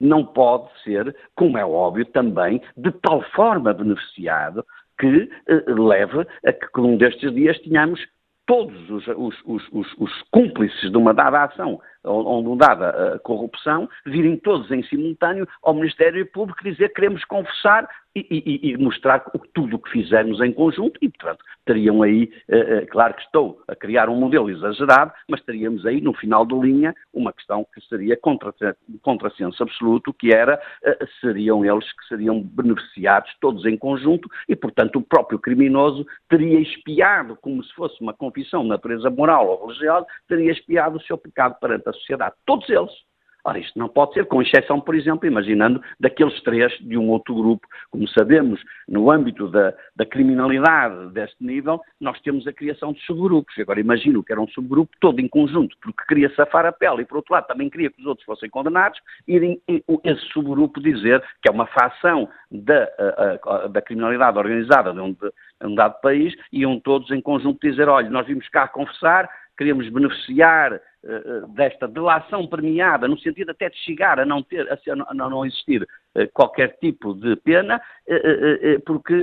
[0.00, 4.64] não pode ser, como é óbvio, também de tal forma beneficiado
[4.98, 8.00] que eh, leve a que um destes dias tenhamos
[8.46, 9.34] todos os, os,
[9.72, 15.46] os, os, cúmplices de uma dada ação de dada uh, corrupção virem todos em simultâneo
[15.62, 19.20] ao Ministério Público dizer que queremos confessar e, e, e mostrar
[19.52, 23.76] tudo o que fizemos em conjunto e, portanto, teriam aí, uh, claro que estou a
[23.76, 28.16] criar um modelo exagerado, mas teríamos aí, no final do linha, uma questão que seria
[28.16, 28.54] contra,
[29.02, 34.96] contrassenso absoluto, que era, uh, seriam eles que seriam beneficiados todos em conjunto e, portanto,
[34.96, 40.06] o próprio criminoso teria espiado, como se fosse uma confissão de natureza moral ou religiosa,
[40.26, 42.34] teria espiado o seu pecado perante a sociedade.
[42.46, 42.92] Todos eles.
[43.46, 47.32] Ora, isto não pode ser, com exceção, por exemplo, imaginando daqueles três de um outro
[47.32, 47.64] grupo.
[47.92, 53.56] Como sabemos, no âmbito da, da criminalidade deste nível, nós temos a criação de subgrupos.
[53.60, 57.04] Agora, imagino que era um subgrupo todo em conjunto, porque queria safar a pele e,
[57.04, 59.60] por outro lado, também queria que os outros fossem condenados, e
[60.02, 62.88] esse subgrupo dizer que é uma facção da,
[63.70, 65.30] da criminalidade organizada de um, de
[65.62, 70.74] um dado país, iam todos em conjunto dizer, olha, nós vimos cá confessar, queríamos beneficiar
[70.74, 74.78] uh, desta delação premiada, no sentido até de chegar a não ter, a,
[75.08, 77.80] a não, existir uh, qualquer tipo de pena,
[78.84, 79.14] porque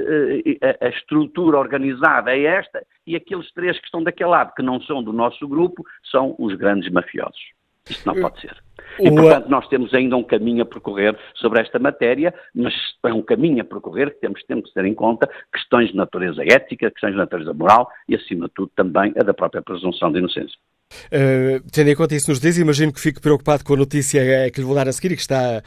[0.61, 4.81] a, a, estrutura organizada é esta e aqueles três que estão daquele lado, que não
[4.81, 7.53] são do nosso grupo, são os grandes mafiosos.
[7.89, 8.55] Isto não pode ser.
[8.99, 12.73] E, portanto, nós temos ainda um caminho a percorrer sobre esta matéria, mas
[13.03, 16.43] é um caminho a percorrer que temos, temos que ter em conta questões de natureza
[16.43, 20.19] ética, questões de natureza moral e, acima de tudo, também a da própria presunção de
[20.19, 20.57] inocência.
[21.07, 24.51] Uh, tendo em conta isso nos diz, imagino que fique preocupado com a notícia eh,
[24.51, 25.63] que lhe vou dar a seguir e que está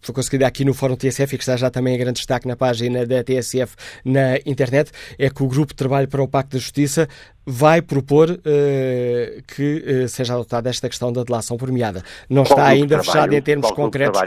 [0.00, 2.56] foi conseguida aqui no Fórum TSF e que está já também em grande destaque na
[2.56, 6.58] página da TSF na internet, é que o Grupo de Trabalho para o Pacto da
[6.58, 7.08] Justiça
[7.46, 12.02] vai propor uh, que uh, seja adotada esta questão da delação premiada.
[12.28, 14.20] Não Qual está ainda fechado em termos concretos.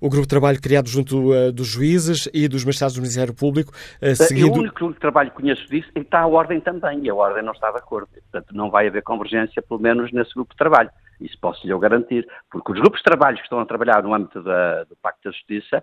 [0.00, 3.72] O grupo de trabalho criado junto uh, dos juízes e dos magistrados do Ministério Público,
[4.00, 4.52] uh.
[4.52, 7.42] O único grupo de trabalho que conheço disso está a Ordem também, e a Ordem
[7.42, 8.08] não está de acordo.
[8.30, 10.90] Portanto, não vai haver convergência, pelo menos nesse grupo de trabalho.
[11.20, 14.84] Isso posso-lhe garantir, porque os grupos de trabalho que estão a trabalhar no âmbito da,
[14.84, 15.82] do Pacto da Justiça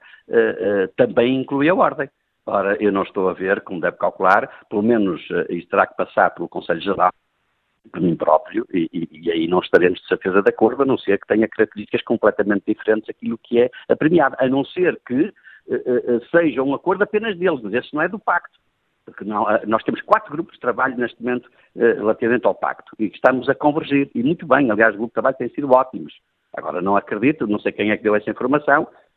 [0.98, 2.10] também incluem a Ordem.
[2.46, 5.96] Ora, eu não estou a ver, como deve calcular, pelo menos uh, isso terá que
[5.96, 7.12] passar pelo Conselho Geral,
[7.92, 10.98] por mim próprio, e, e, e, aí não estaremos de certeza de acordo, a não
[10.98, 15.34] ser que tenha características completamente diferentes daquilo que é a premiada, a não ser que
[15.68, 18.60] uh, uh, seja um acordo apenas deles, mas esse não é do pacto.
[19.06, 23.50] Porque não, nós temos quatro grupos de trabalho neste momento relativamente ao pacto e estamos
[23.50, 26.14] a convergir, e muito bem, aliás, o grupo de trabalho tem sido ótimos.
[26.54, 29.09] Agora, não acredito, não sei quem é que deu essa informação, eh, eh,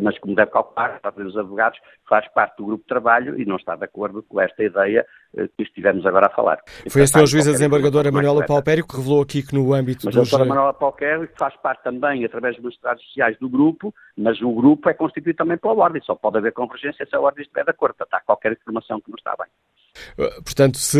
[0.00, 1.78] mas como deve calcular, a própria dos advogados
[2.08, 5.48] faz parte do grupo de trabalho e não está de acordo com esta ideia eh,
[5.56, 6.60] que estivemos agora a falar.
[6.88, 10.28] Foi a senhora juíza desembargadora Manuela Paupério que revelou aqui que no âmbito mas dos...
[10.28, 14.52] a doutora Manuela Paupério faz parte também, através dos magistrados sociais, do grupo, mas o
[14.52, 17.70] grupo é constituído também pela ordem, só pode haver convergência se a ordem estiver de
[17.70, 17.94] acordo.
[18.10, 19.48] Há qualquer informação que não está bem.
[20.44, 20.98] Portanto, se.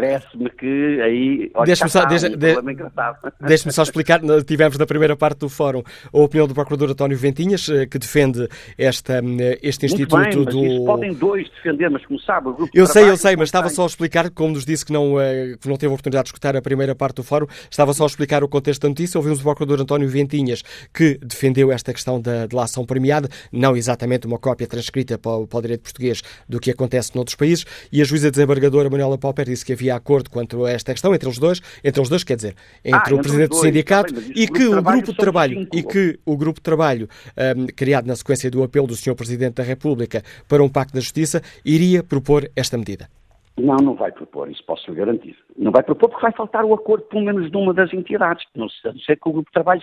[0.00, 1.52] Parece-me que aí.
[1.64, 2.56] Deixe-me só, deixe, de,
[3.40, 4.20] deixe só explicar.
[4.44, 5.82] Tivemos na primeira parte do fórum
[6.12, 10.84] a opinião do Procurador António Ventinhas, eh, que defende esta, eh, este Instituto bem, do.
[10.84, 13.84] podem dois defender, mas como sabe, o grupo Eu sei, eu sei, mas estava só
[13.84, 15.14] a explicar, como nos disse que não,
[15.60, 18.06] que não teve a oportunidade de escutar a primeira parte do fórum, estava só a
[18.06, 19.18] explicar o contexto da notícia.
[19.18, 24.38] Ouvimos o Procurador António Ventinhas, que defendeu esta questão da delação premiada, não exatamente uma
[24.38, 28.00] cópia transcrita para o, para o direito português do que acontece noutros países países e
[28.00, 31.38] a juíza desembargadora Manuela Pauper disse que havia acordo quanto a esta questão entre os
[31.38, 32.54] dois, entre os dois, quer dizer,
[32.84, 35.76] entre ah, o presidente do sindicato e que o grupo de trabalho cinco.
[35.76, 37.08] e que o grupo de trabalho
[37.56, 39.14] um, criado na sequência do apelo do Sr.
[39.14, 43.08] Presidente da República para um pacto da justiça iria propor esta medida.
[43.56, 45.38] Não, não vai propor, isso posso lhe garantir.
[45.56, 48.44] Não vai propor porque vai faltar o acordo, pelo menos, de uma das entidades.
[48.54, 49.80] Não sei que o grupo de trabalho,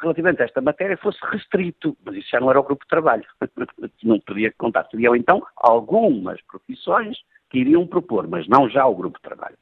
[0.00, 3.24] relativamente a esta matéria, fosse restrito, mas isso já não era o grupo de trabalho.
[4.02, 4.88] não podia contar.
[4.90, 7.16] Seriam, então, algumas profissões
[7.50, 9.56] que iriam propor, mas não já o grupo de trabalho.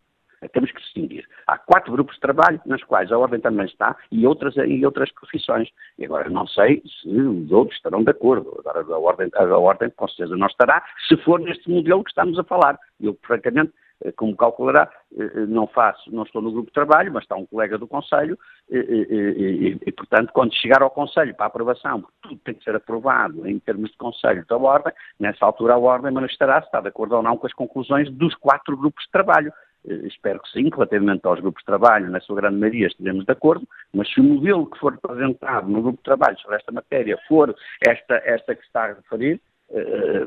[0.52, 1.26] Temos que distinguir.
[1.46, 5.10] Há quatro grupos de trabalho nas quais a Ordem também está e outras, e outras
[5.12, 5.68] profissões.
[5.98, 8.54] E agora não sei se os outros estarão de acordo.
[8.58, 12.38] Agora a Ordem, a ordem com certeza não estará, se for neste modelo que estamos
[12.38, 12.78] a falar.
[13.00, 17.12] Eu, francamente, eh, como calculará, eh, eh, não faço, não estou no grupo de trabalho,
[17.12, 18.38] mas está um colega do Conselho
[18.70, 23.46] e, e, e, portanto, quando chegar ao Conselho para aprovação, tudo tem que ser aprovado
[23.48, 27.16] em termos de Conselho da Ordem, nessa altura a Ordem manifestará se está de acordo
[27.16, 29.52] ou não com as conclusões dos quatro grupos de trabalho.
[29.84, 33.68] Espero que sim, relativamente aos grupos de trabalho, na sua grande maioria estaremos de acordo,
[33.92, 37.54] mas se o modelo que for apresentado no grupo de trabalho sobre esta matéria for
[37.86, 39.38] esta, esta que está a referir,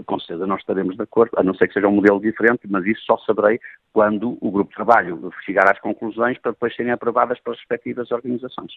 [0.05, 2.85] com certeza nós estaremos de acordo, a não ser que seja um modelo diferente, mas
[2.85, 3.59] isso só saberei
[3.93, 8.73] quando o grupo de trabalho chegar às conclusões para depois serem aprovadas pelas respectivas organizações.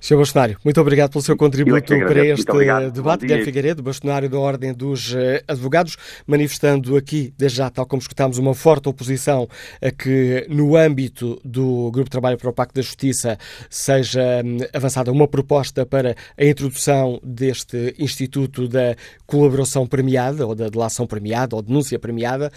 [0.00, 0.16] Sr.
[0.16, 2.52] Bastonário, muito obrigado pelo seu contributo é para este
[2.92, 3.20] debate.
[3.22, 5.96] Guilherme Figueiredo, bastonário da Ordem dos eh, Advogados,
[6.26, 9.48] manifestando aqui, desde já, tal como escutámos, uma forte oposição
[9.80, 13.38] a que, no âmbito do Grupo de Trabalho para o Pacto da Justiça,
[13.70, 18.96] seja hum, avançada uma proposta para a introdução deste Instituto da
[19.26, 22.50] Colaboração Premiada, ou da Delação Premiada, ou Denúncia Premiada.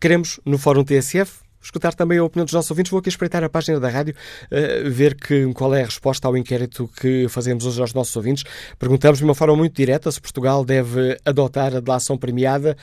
[0.00, 2.90] Queremos, no Fórum TSF, escutar também a opinião dos nossos ouvintes.
[2.90, 4.14] Vou aqui espreitar a página da rádio,
[4.46, 8.44] uh, ver que, qual é a resposta ao inquérito que fazemos hoje aos nossos ouvintes.
[8.78, 12.74] Perguntamos de uma forma muito direta se Portugal deve adotar a delação premiada.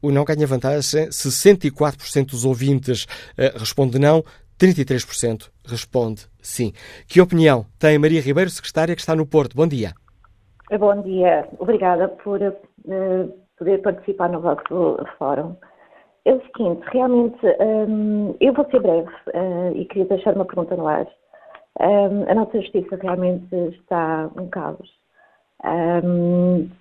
[0.00, 1.08] O não ganha vantagem.
[1.08, 3.04] 64% dos ouvintes
[3.36, 4.22] uh, responde não,
[4.56, 6.72] 33% responde sim.
[7.08, 9.56] Que opinião tem Maria Ribeiro, secretária que está no Porto?
[9.56, 9.92] Bom dia.
[10.78, 11.48] Bom dia.
[11.58, 15.56] Obrigada por uh, poder participar no vosso fórum.
[16.24, 20.74] É o seguinte, realmente, um, eu vou ser breve uh, e queria deixar uma pergunta
[20.74, 21.06] no ar.
[21.80, 24.88] Um, a nossa justiça realmente está um caos.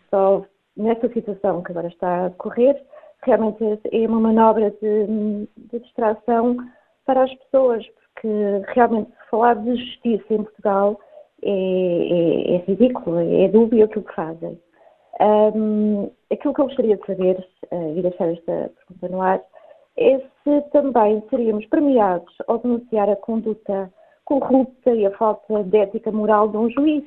[0.09, 0.45] Só
[0.77, 2.81] nesta situação que agora está a correr,
[3.23, 6.57] realmente é uma manobra de, de distração
[7.05, 8.29] para as pessoas, porque
[8.73, 10.99] realmente falar de justiça em Portugal
[11.41, 14.59] é, é, é ridículo, é dúbio aquilo que fazem.
[15.22, 19.41] Um, aquilo que eu gostaria de saber, uh, e deixar esta pergunta no ar,
[19.97, 23.93] é se também seríamos premiados ao denunciar a conduta
[24.26, 27.05] corrupta e a falta de ética moral de um juiz.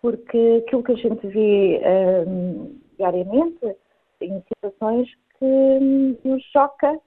[0.00, 1.82] Porque aquilo que a gente vê
[2.26, 3.76] um, diariamente
[4.22, 5.08] em situações
[5.38, 6.98] que um, nos choca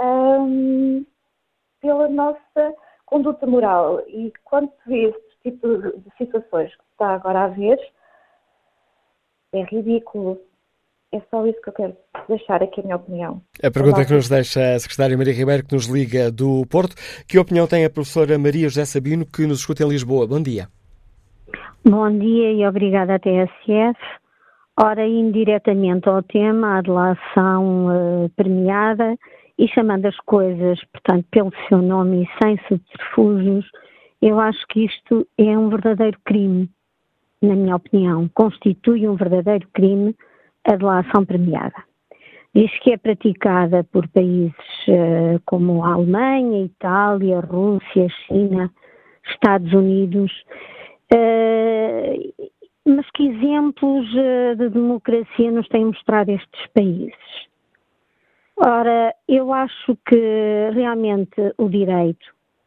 [0.00, 1.04] um,
[1.80, 2.74] pela nossa
[3.04, 4.00] conduta moral.
[4.08, 7.78] E quando se vê este tipo de situações que está agora a ver,
[9.54, 10.38] é ridículo.
[11.12, 11.96] É só isso que eu quero
[12.28, 13.40] deixar aqui a minha opinião.
[13.62, 16.96] A pergunta que nos deixa a secretária Maria Ribeiro, que nos liga do Porto.
[17.28, 20.26] Que opinião tem a professora Maria José Sabino, que nos escuta em Lisboa?
[20.26, 20.66] Bom dia.
[21.84, 24.00] Bom dia e obrigada à TSF.
[24.76, 27.86] Ora, indiretamente ao tema, a delação
[28.24, 29.14] uh, premiada
[29.56, 33.64] e chamando as coisas, portanto, pelo seu nome e sem subterfúgios,
[34.20, 36.68] eu acho que isto é um verdadeiro crime
[37.44, 40.14] na minha opinião, constitui um verdadeiro crime
[40.64, 41.84] a delação premiada.
[42.54, 44.54] Diz que é praticada por países
[44.88, 48.70] uh, como a Alemanha, Itália, Rússia, China,
[49.28, 50.32] Estados Unidos,
[51.12, 52.50] uh,
[52.86, 57.14] mas que exemplos uh, de democracia nos têm mostrado estes países?
[58.56, 62.24] Ora, eu acho que realmente o direito,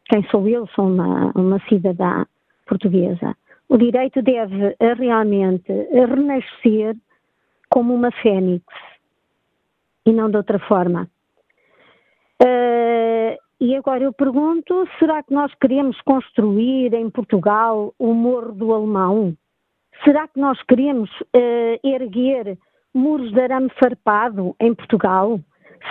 [0.09, 2.25] quem sou eu, sou uma, uma cidadã
[2.67, 3.33] portuguesa,
[3.69, 6.95] o direito deve realmente renascer
[7.69, 8.63] como uma fênix
[10.05, 11.09] e não de outra forma.
[12.41, 18.73] Uh, e agora eu pergunto: será que nós queremos construir em Portugal o Morro do
[18.73, 19.35] Alemão?
[20.03, 22.57] Será que nós queremos uh, erguer
[22.93, 25.39] muros de arame farpado em Portugal?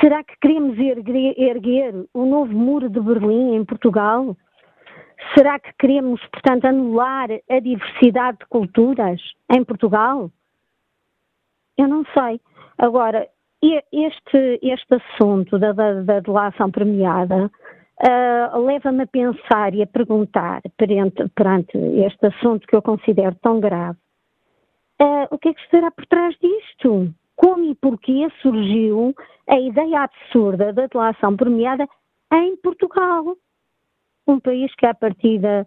[0.00, 4.36] Será que queremos erguer, erguer o novo muro de Berlim em Portugal?
[5.34, 9.20] Será que queremos, portanto, anular a diversidade de culturas
[9.50, 10.30] em Portugal?
[11.76, 12.40] Eu não sei.
[12.78, 13.28] Agora,
[13.62, 17.50] este, este assunto da, da, da delação premiada
[18.02, 23.60] uh, leva-me a pensar e a perguntar perante, perante, este assunto que eu considero tão
[23.60, 23.98] grave,
[25.00, 27.12] uh, o que é que estará por trás disto?
[27.34, 29.14] Como e porquê surgiu
[29.48, 31.86] a ideia absurda da delação premiada
[32.32, 33.36] em Portugal?
[34.26, 35.66] Um país que à partida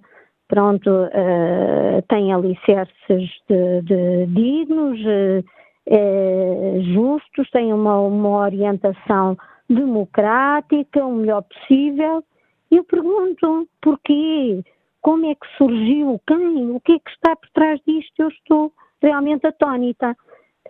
[0.49, 5.45] pronto, uh, tem alicerces de, de dignos, uh,
[5.87, 9.37] uh, justos, tem uma, uma orientação
[9.69, 12.23] democrática, o melhor possível.
[12.69, 14.61] Eu pergunto porquê?
[15.01, 16.19] Como é que surgiu?
[16.27, 16.71] Quem?
[16.71, 18.13] O que é que está por trás disto?
[18.19, 20.17] Eu estou realmente atónita.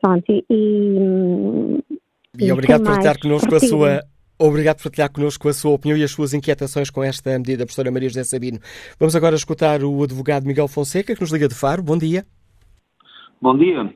[0.01, 4.01] Pronto, e, e, e obrigado por estar connosco a sua
[4.41, 7.91] Obrigado por partilhar connosco a sua opinião e as suas inquietações com esta medida, professora
[7.91, 8.57] Maria José Sabino.
[8.97, 11.83] Vamos agora escutar o advogado Miguel Fonseca, que nos liga de Faro.
[11.83, 12.25] Bom dia.
[13.41, 13.93] Bom dia.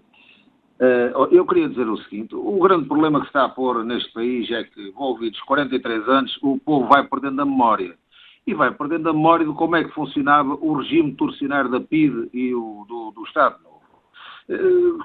[0.81, 4.11] Eh, eu queria dizer o seguinte: o grande problema que se está a pôr neste
[4.11, 7.95] país é que, envolvidos 43 anos, o povo vai perdendo a memória.
[8.45, 12.29] E vai perdendo a memória de como é que funcionava o regime torcionário da PIDE
[12.33, 13.55] e o do, do Estado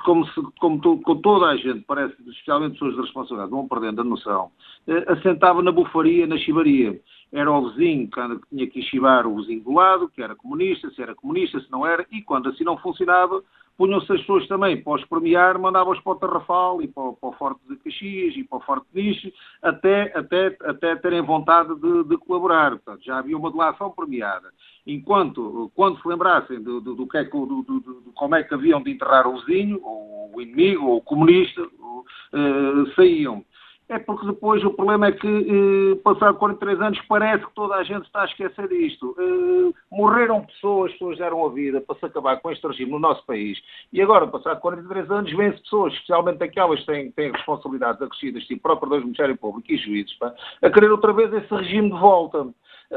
[0.05, 4.01] como, se, como to, com toda a gente, parece, especialmente pessoas de responsabilidade, vão perdendo
[4.01, 4.51] a noção,
[4.87, 7.01] eh, assentava na bufaria, na chivaria.
[7.33, 8.21] Era o vizinho que
[8.51, 11.87] tinha que chivar o vizinho do lado, que era comunista, se era comunista, se não
[11.87, 13.43] era, e quando assim não funcionava,
[13.79, 17.33] punham-se as pessoas também para os premiar, mandavam-os para o Tarrafal e para, para, o
[17.33, 22.05] Forte de Caxias e para o Forte de Niche, até, até, até terem vontade de,
[22.05, 22.73] de, colaborar.
[22.73, 24.49] Portanto, já havia uma delação premiada.
[24.85, 28.83] Enquanto, quando se lembrassem do, do, do, que é, do, do, como é que haviam
[28.83, 33.45] de enterrar o vizinho, ou o inimigo, ou o comunista, uh, saíam.
[33.89, 37.83] É porque depois o problema é que, eh, passado 43 anos, parece que toda a
[37.83, 39.17] gente está a esquecer disto.
[39.19, 43.25] Eh, morreram pessoas, pessoas deram a vida para se acabar com este regime no nosso
[43.25, 43.59] país.
[43.91, 48.61] E agora, passado 43 anos, vêm-se pessoas, especialmente aquelas que têm, têm responsabilidades acrescidas, tipo
[48.63, 52.47] próprio do Ministério Público e juízes, pá, a querer outra vez esse regime de volta.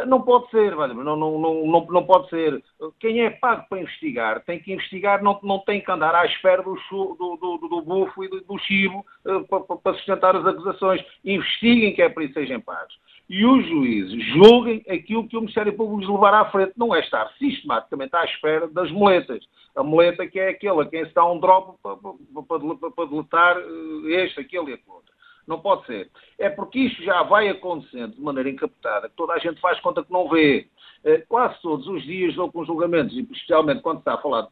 [0.07, 2.63] Não pode ser, não, não, não, não, pode ser.
[2.97, 6.63] Quem é pago para investigar tem que investigar, não, não tem que andar à espera
[6.63, 11.03] do, do, do, do bufo e do, do chivo uh, para, para sustentar as acusações.
[11.25, 12.97] Investiguem que é para isso sejam pagos.
[13.29, 16.71] E os juízes julguem aquilo que o Ministério Público lhes levará à frente.
[16.77, 19.45] Não é estar sistematicamente à espera das moletas.
[19.75, 23.57] A moleta que é aquela, quem se dá um drop para, para, para, para deletar
[23.57, 25.10] eh, este, aquele e aquele outro.
[25.47, 26.09] Não pode ser.
[26.39, 30.03] É porque isto já vai acontecendo de maneira encapotada, que toda a gente faz conta
[30.03, 30.67] que não vê.
[31.03, 34.49] Eh, quase todos os dias dou com julgamentos, especialmente quando está a falar de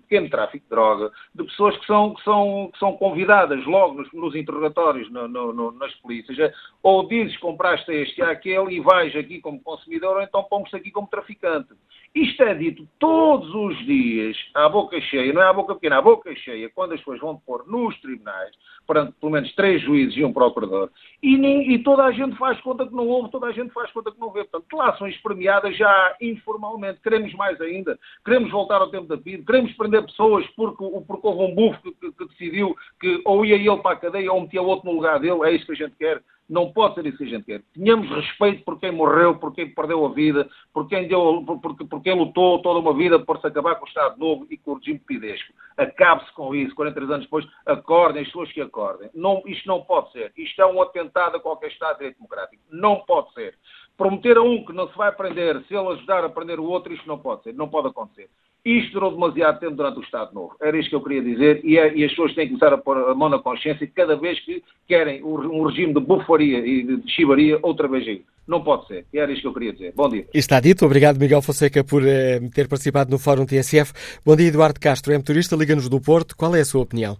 [0.00, 4.12] pequeno tráfico de droga, de pessoas que são, que são, que são convidadas logo nos,
[4.12, 9.14] nos interrogatórios no, no, no, nas polícias, ou dizes compraste este e aquele e vais
[9.14, 11.72] aqui como consumidor, ou então pomos-te aqui como traficante.
[12.14, 16.02] Isto é dito todos os dias, à boca cheia, não é à boca pequena, à
[16.02, 18.54] boca cheia, quando as pessoas vão pôr nos tribunais,
[18.86, 20.90] perante pelo menos três juízes e um procurador,
[21.22, 23.90] e, nem, e, toda a gente faz conta que não houve, toda a gente faz
[23.92, 24.44] conta que não vê.
[24.44, 27.00] Portanto, delações premiadas já informalmente.
[27.00, 31.50] Queremos mais ainda, queremos voltar ao tempo da PIDE, queremos prender pessoas porque, porque houve
[31.50, 34.60] um bufo que, que, que decidiu que ou ia ele para a cadeia ou metia
[34.60, 36.22] outro no lugar dele, é isso que a gente quer.
[36.52, 37.64] Não pode ser isso gente.
[37.72, 41.74] Tenhamos respeito por quem morreu, por quem perdeu a vida, por quem, deu, por, por,
[41.74, 44.72] por quem lutou toda uma vida por se acabar com o Estado Novo e com
[44.72, 45.50] o regime pidesco.
[45.78, 46.74] Acabe-se com isso.
[46.74, 49.08] 43 anos depois, acordem as pessoas que acordem.
[49.14, 50.30] Não, isto não pode ser.
[50.36, 52.62] Isto é um atentado a qualquer Estado de Direito Democrático.
[52.70, 53.56] Não pode ser.
[53.96, 56.92] Prometer a um que não se vai aprender, se ele ajudar a aprender o outro,
[56.92, 57.54] isto não pode ser.
[57.54, 58.28] Não pode acontecer.
[58.64, 60.56] Isto durou demasiado tempo durante o Estado Novo.
[60.60, 62.78] Era isto que eu queria dizer e, é, e, as pessoas têm que começar a
[62.78, 67.10] pôr a mão na consciência cada vez que querem um regime de bufaria e de
[67.10, 68.24] chivaria outra vez aí.
[68.46, 69.04] Não pode ser.
[69.12, 69.92] E era isto que eu queria dizer.
[69.96, 70.26] Bom dia.
[70.32, 70.84] Está dito.
[70.84, 74.20] Obrigado, Miguel Fonseca, por eh, ter participado no Fórum TSF.
[74.24, 76.36] Bom dia, Eduardo Castro, é motorista, liga-nos do Porto.
[76.36, 77.16] Qual é a sua opinião?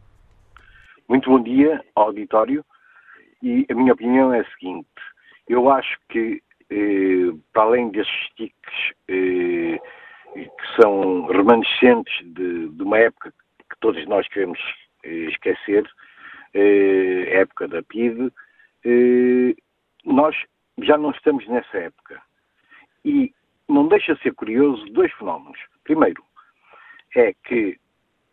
[1.09, 2.65] Muito bom dia, auditório.
[3.43, 4.87] E a minha opinião é a seguinte.
[5.49, 6.41] Eu acho que,
[6.71, 9.81] eh, para além desses tiques eh,
[10.33, 13.33] que são remanescentes de, de, uma época
[13.71, 14.59] que todos nós queremos
[15.05, 15.89] eh, esquecer,
[16.55, 18.33] eh, época da PIDE,
[18.85, 19.55] eh,
[20.05, 20.37] nós
[20.79, 22.21] já não estamos nessa época.
[23.05, 23.33] E
[23.69, 25.59] não deixa de ser curioso dois fenómenos.
[25.85, 26.23] Primeiro,
[27.17, 27.79] é que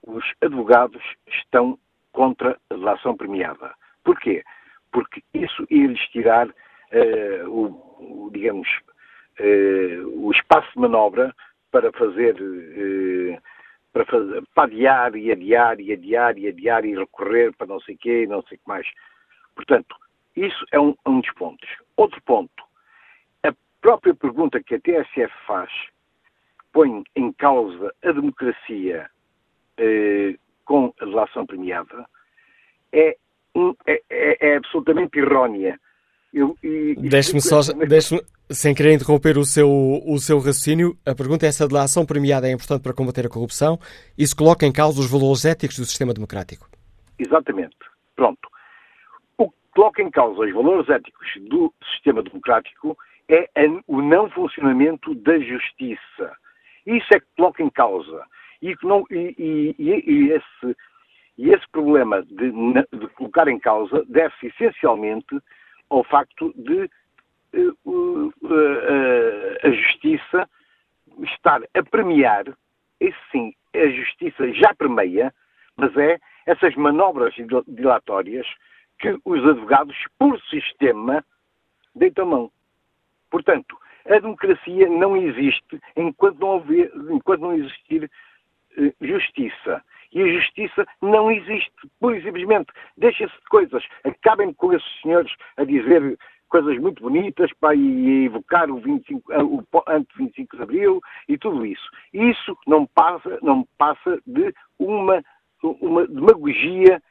[0.06, 1.78] os advogados estão
[2.12, 3.74] contra a delação premiada.
[4.04, 4.44] Porquê?
[4.92, 8.68] Porque isso ia lhes tirar uh, o, o, digamos,
[9.40, 11.34] uh, o espaço de manobra
[11.72, 13.40] para fazer, eh,
[13.94, 17.98] para fazer, para adiar e adiar e adiar e adiar e recorrer para não sei
[17.98, 18.88] quê, não sei o que mais.
[19.56, 19.96] Portanto,
[20.36, 21.70] isso é um, um dos pontos.
[21.98, 22.64] Outro ponto,
[23.44, 25.72] a própria pergunta que a TSF faz
[26.72, 29.10] põe em causa a democracia
[29.78, 30.36] eh,
[30.66, 32.06] com a delação premiada
[32.92, 33.18] é,
[33.88, 35.80] é, é, é absolutamente errónea.
[36.98, 38.20] Deixe-me só, deixe
[38.52, 42.48] sem querer interromper o seu, o seu raciocínio, a pergunta é se a delação premiada
[42.48, 43.80] é importante para combater a corrupção.
[44.18, 46.68] Isso coloca em causa os valores éticos do sistema democrático.
[47.18, 47.78] Exatamente.
[48.16, 48.50] Pronto.
[49.38, 52.98] O que coloca em causa os valores éticos do sistema democrático
[53.30, 53.48] é
[53.88, 56.36] o não funcionamento da justiça.
[56.86, 58.24] Isso é que coloca em causa.
[58.62, 60.76] E, não, e, e, e esse,
[61.38, 65.40] esse problema de, de colocar em causa deve-se essencialmente
[65.90, 66.90] ao facto de
[67.54, 68.32] uh, uh,
[69.64, 70.50] a justiça
[71.24, 72.46] estar a premiar,
[73.00, 75.34] esse sim, a justiça já premia,
[75.76, 77.34] mas é essas manobras
[77.68, 78.48] dilatórias
[79.00, 81.24] que os advogados, por sistema,
[81.96, 82.52] deita a mão.
[83.30, 88.10] Portanto, a democracia não existe enquanto não, houver, enquanto não existir
[89.02, 89.84] justiça.
[90.14, 92.72] E a justiça não existe, pura e simplesmente.
[92.98, 93.84] Deixem-se de coisas.
[94.04, 96.18] Acabem com esses senhores a dizer
[96.50, 101.66] coisas muito bonitas para evocar o, 25, eh, o antes 25 de Abril e tudo
[101.66, 101.88] isso.
[102.14, 105.24] Isso não passa, não passa de uma,
[105.62, 107.02] uma demagogia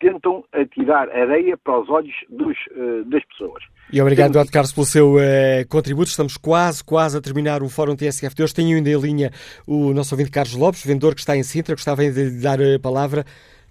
[0.00, 3.62] tentam atirar areia para os olhos dos, uh, das pessoas.
[3.92, 6.08] E obrigado, Eduardo Carlos, pelo seu uh, contributo.
[6.08, 8.54] Estamos quase, quase a terminar o Fórum TSF de hoje.
[8.54, 9.30] Tenho ainda em linha
[9.66, 11.74] o nosso ouvinte Carlos Lopes, vendedor que está em Sintra.
[11.74, 13.24] Gostava de lhe dar a palavra.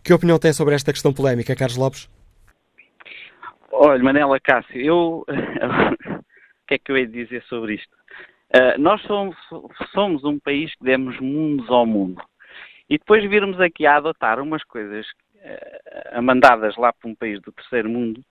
[0.03, 2.09] Que opinião tem sobre esta questão polémica, Carlos Lopes?
[3.71, 5.25] Olha, Manela Cássio, eu.
[5.27, 7.95] o que é que eu hei de dizer sobre isto?
[8.55, 9.35] Uh, nós somos,
[9.93, 12.21] somos um país que demos mundos ao mundo.
[12.89, 15.05] E depois virmos aqui a adotar umas coisas
[15.47, 18.21] uh, mandadas lá para um país do terceiro mundo,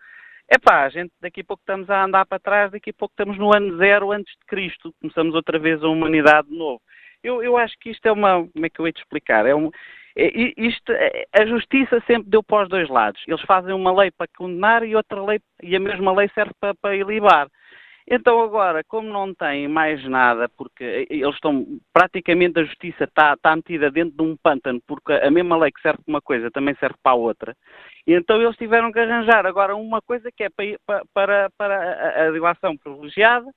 [0.49, 3.13] é pá, a gente daqui a pouco estamos a andar para trás, daqui a pouco
[3.13, 6.81] estamos no ano zero antes de Cristo, começamos outra vez a humanidade de novo.
[7.23, 9.45] Eu, eu acho que isto é uma, como é que eu hei de explicar?
[9.47, 9.71] É um,
[10.17, 13.23] é, isto, é, a justiça sempre deu para os dois lados.
[13.27, 16.75] Eles fazem uma lei para condenar e outra lei, e a mesma lei serve para,
[16.75, 17.49] para ilibar.
[18.09, 23.57] Então agora, como não têm mais nada, porque eles estão, praticamente a justiça está, está
[23.57, 26.77] metida dentro de um pântano, porque a mesma lei que serve para uma coisa também
[26.77, 27.57] serve para a outra,
[28.07, 30.49] e então eles tiveram que arranjar agora uma coisa que é
[30.87, 33.51] para, para, para a dilação privilegiada,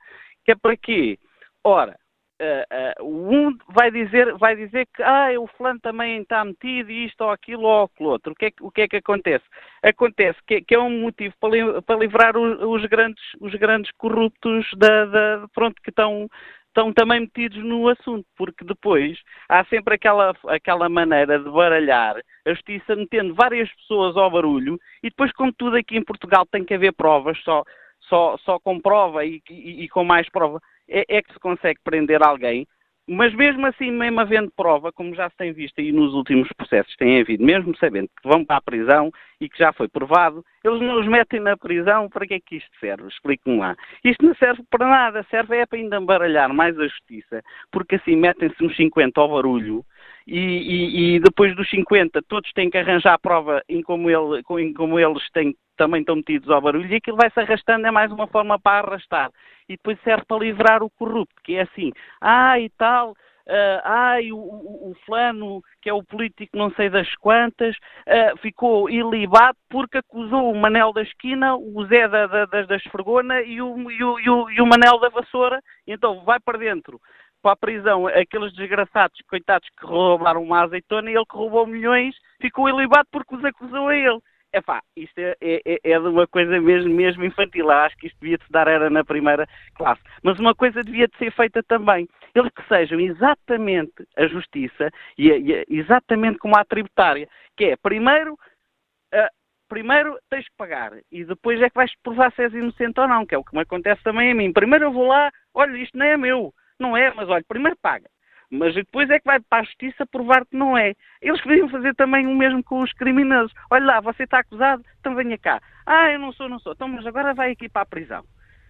[0.43, 1.19] que é para quê?
[1.63, 1.95] Ora,
[2.39, 7.21] uh, uh, um vai dizer, vai dizer que ah, o fulano também está metido, isto
[7.21, 8.33] ou aquilo ou aquilo outro.
[8.33, 9.45] O que é, o que, é que acontece?
[9.83, 13.91] Acontece que, que é um motivo para, li, para livrar os, os, grandes, os grandes
[13.97, 16.27] corruptos da, da, pronto, que estão,
[16.67, 22.53] estão também metidos no assunto, porque depois há sempre aquela, aquela maneira de baralhar a
[22.53, 26.73] justiça metendo várias pessoas ao barulho e depois, como tudo aqui em Portugal tem que
[26.73, 27.63] haver provas, só,
[28.01, 30.59] só, só com prova e, e, e com mais prova,
[30.89, 32.67] é, é que se consegue prender alguém,
[33.11, 36.95] mas mesmo assim, mesmo havendo prova, como já se tem visto aí nos últimos processos,
[36.95, 39.11] tem havido, mesmo sabendo que vão para a prisão
[39.41, 42.57] e que já foi provado, eles não os metem na prisão, para que é que
[42.57, 43.07] isto serve?
[43.07, 43.75] Explique-me lá.
[44.03, 47.41] Isto não serve para nada, serve é para ainda embaralhar mais a justiça,
[47.71, 49.83] porque assim metem-se nos 50 ao barulho
[50.29, 54.43] e, e, e, depois dos 50 todos têm que arranjar a prova em como, ele,
[54.63, 58.11] em como eles têm, também estão metidos ao barulho e aquilo vai-se arrastando, é mais
[58.11, 59.31] uma forma para arrastar.
[59.67, 61.91] E depois serve para livrar o corrupto, que é assim,
[62.21, 67.11] ah e tal, uh, ai, o, o, o, que é o político não sei das
[67.15, 72.67] quantas, uh, ficou ilibado porque acusou o Manel da esquina, o Zé da, da, das,
[72.67, 76.39] da esfregona e o, e, o, e, o, e o Manel da vassoura, então vai
[76.39, 77.01] para dentro
[77.41, 82.15] para a prisão aqueles desgraçados, coitados, que roubaram uma azeitona e ele que roubou milhões
[82.41, 84.19] ficou ilibado porque os acusou a ele.
[84.51, 87.69] É pá, isto é, é, é, de uma coisa mesmo, mesmo infantil.
[87.69, 90.01] Acho que isto devia de se dar era na primeira classe.
[90.23, 92.07] Mas uma coisa devia de ser feita também.
[92.33, 98.33] Eles que sejam exatamente a justiça e, e exatamente como a tributária, que é primeiro
[98.33, 99.29] uh,
[99.69, 103.25] primeiro tens que pagar e depois é que vais provar se és inocente ou não,
[103.25, 104.51] que é o que me acontece também a mim.
[104.51, 106.51] Primeiro eu vou lá, olha, isto não é meu.
[106.79, 108.09] Não é, mas olha, primeiro paga.
[108.51, 110.95] Mas depois é que vai para a justiça provar que não é.
[111.21, 113.53] Eles podiam fazer também o mesmo com os criminosos.
[113.69, 115.61] Olha lá, você está acusado, então venha cá.
[115.85, 116.73] Ah, eu não sou, não sou.
[116.73, 118.23] Então, mas agora vai aqui para a prisão.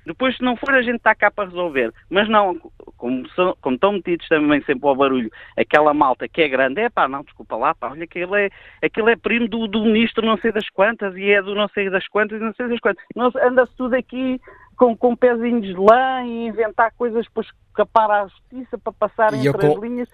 [0.05, 1.93] Depois, se não for, a gente está cá para resolver.
[2.09, 2.59] Mas não,
[2.97, 6.89] como, são, como estão metidos também sempre ao barulho, aquela malta que é grande, é
[6.89, 8.49] pá, não, desculpa lá, pá, olha, aquele é,
[8.83, 11.89] aquele é primo do, do ministro não sei das quantas e é do não sei
[11.89, 13.03] das quantas e não sei das quantas.
[13.15, 14.41] Anda-se tudo aqui
[14.79, 19.51] com, com pezinhos de lã e inventar coisas para escapar à justiça, para passar entre
[19.51, 19.73] com...
[19.73, 20.09] as linhas.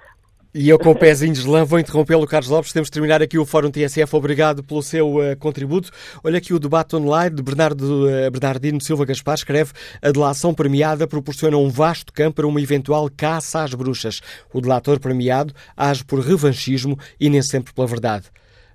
[0.58, 2.72] E eu com o pezinho de lã vou interrompê-lo, Carlos Lopes.
[2.72, 4.16] Temos de terminar aqui o Fórum TSF.
[4.16, 5.92] Obrigado pelo seu uh, contributo.
[6.24, 9.36] Olha aqui o debate online de Bernardo, uh, Bernardino Silva Gaspar.
[9.36, 14.22] Escreve a delação premiada proporciona um vasto campo para uma eventual caça às bruxas.
[14.54, 18.32] O delator premiado age por revanchismo e nem sempre pela verdade.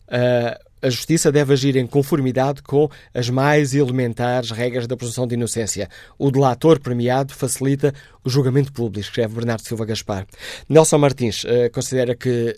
[0.07, 5.35] Uh, a Justiça deve agir em conformidade com as mais elementares regras da presunção de
[5.35, 5.89] inocência.
[6.19, 7.95] O delator premiado facilita
[8.25, 10.27] o julgamento público, escreve Bernardo Silva Gaspar.
[10.69, 12.57] Nelson Martins uh, considera que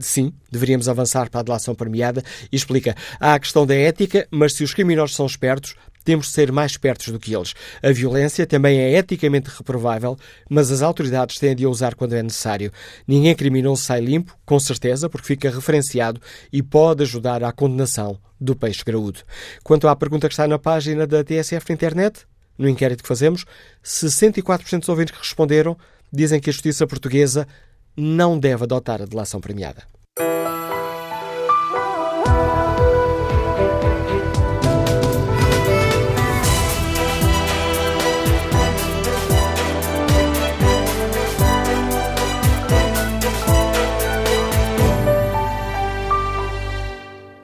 [0.00, 2.22] sim, deveríamos avançar para a delação premiada
[2.52, 2.94] e explica.
[3.18, 5.74] Há a questão da ética, mas se os criminosos são espertos,
[6.04, 7.54] temos de ser mais espertos do que eles.
[7.82, 10.16] A violência também é eticamente reprovável,
[10.48, 12.72] mas as autoridades têm de a usar quando é necessário.
[13.06, 16.20] Ninguém criminoso sai limpo, com certeza, porque fica referenciado
[16.52, 19.20] e pode ajudar à condenação do peixe graúdo.
[19.62, 23.44] Quanto à pergunta que está na página da TSF na internet, no inquérito que fazemos,
[23.84, 25.76] 64% dos ouvintes que responderam
[26.12, 27.46] dizem que a justiça portuguesa
[27.96, 29.82] não deve adotar a delação premiada.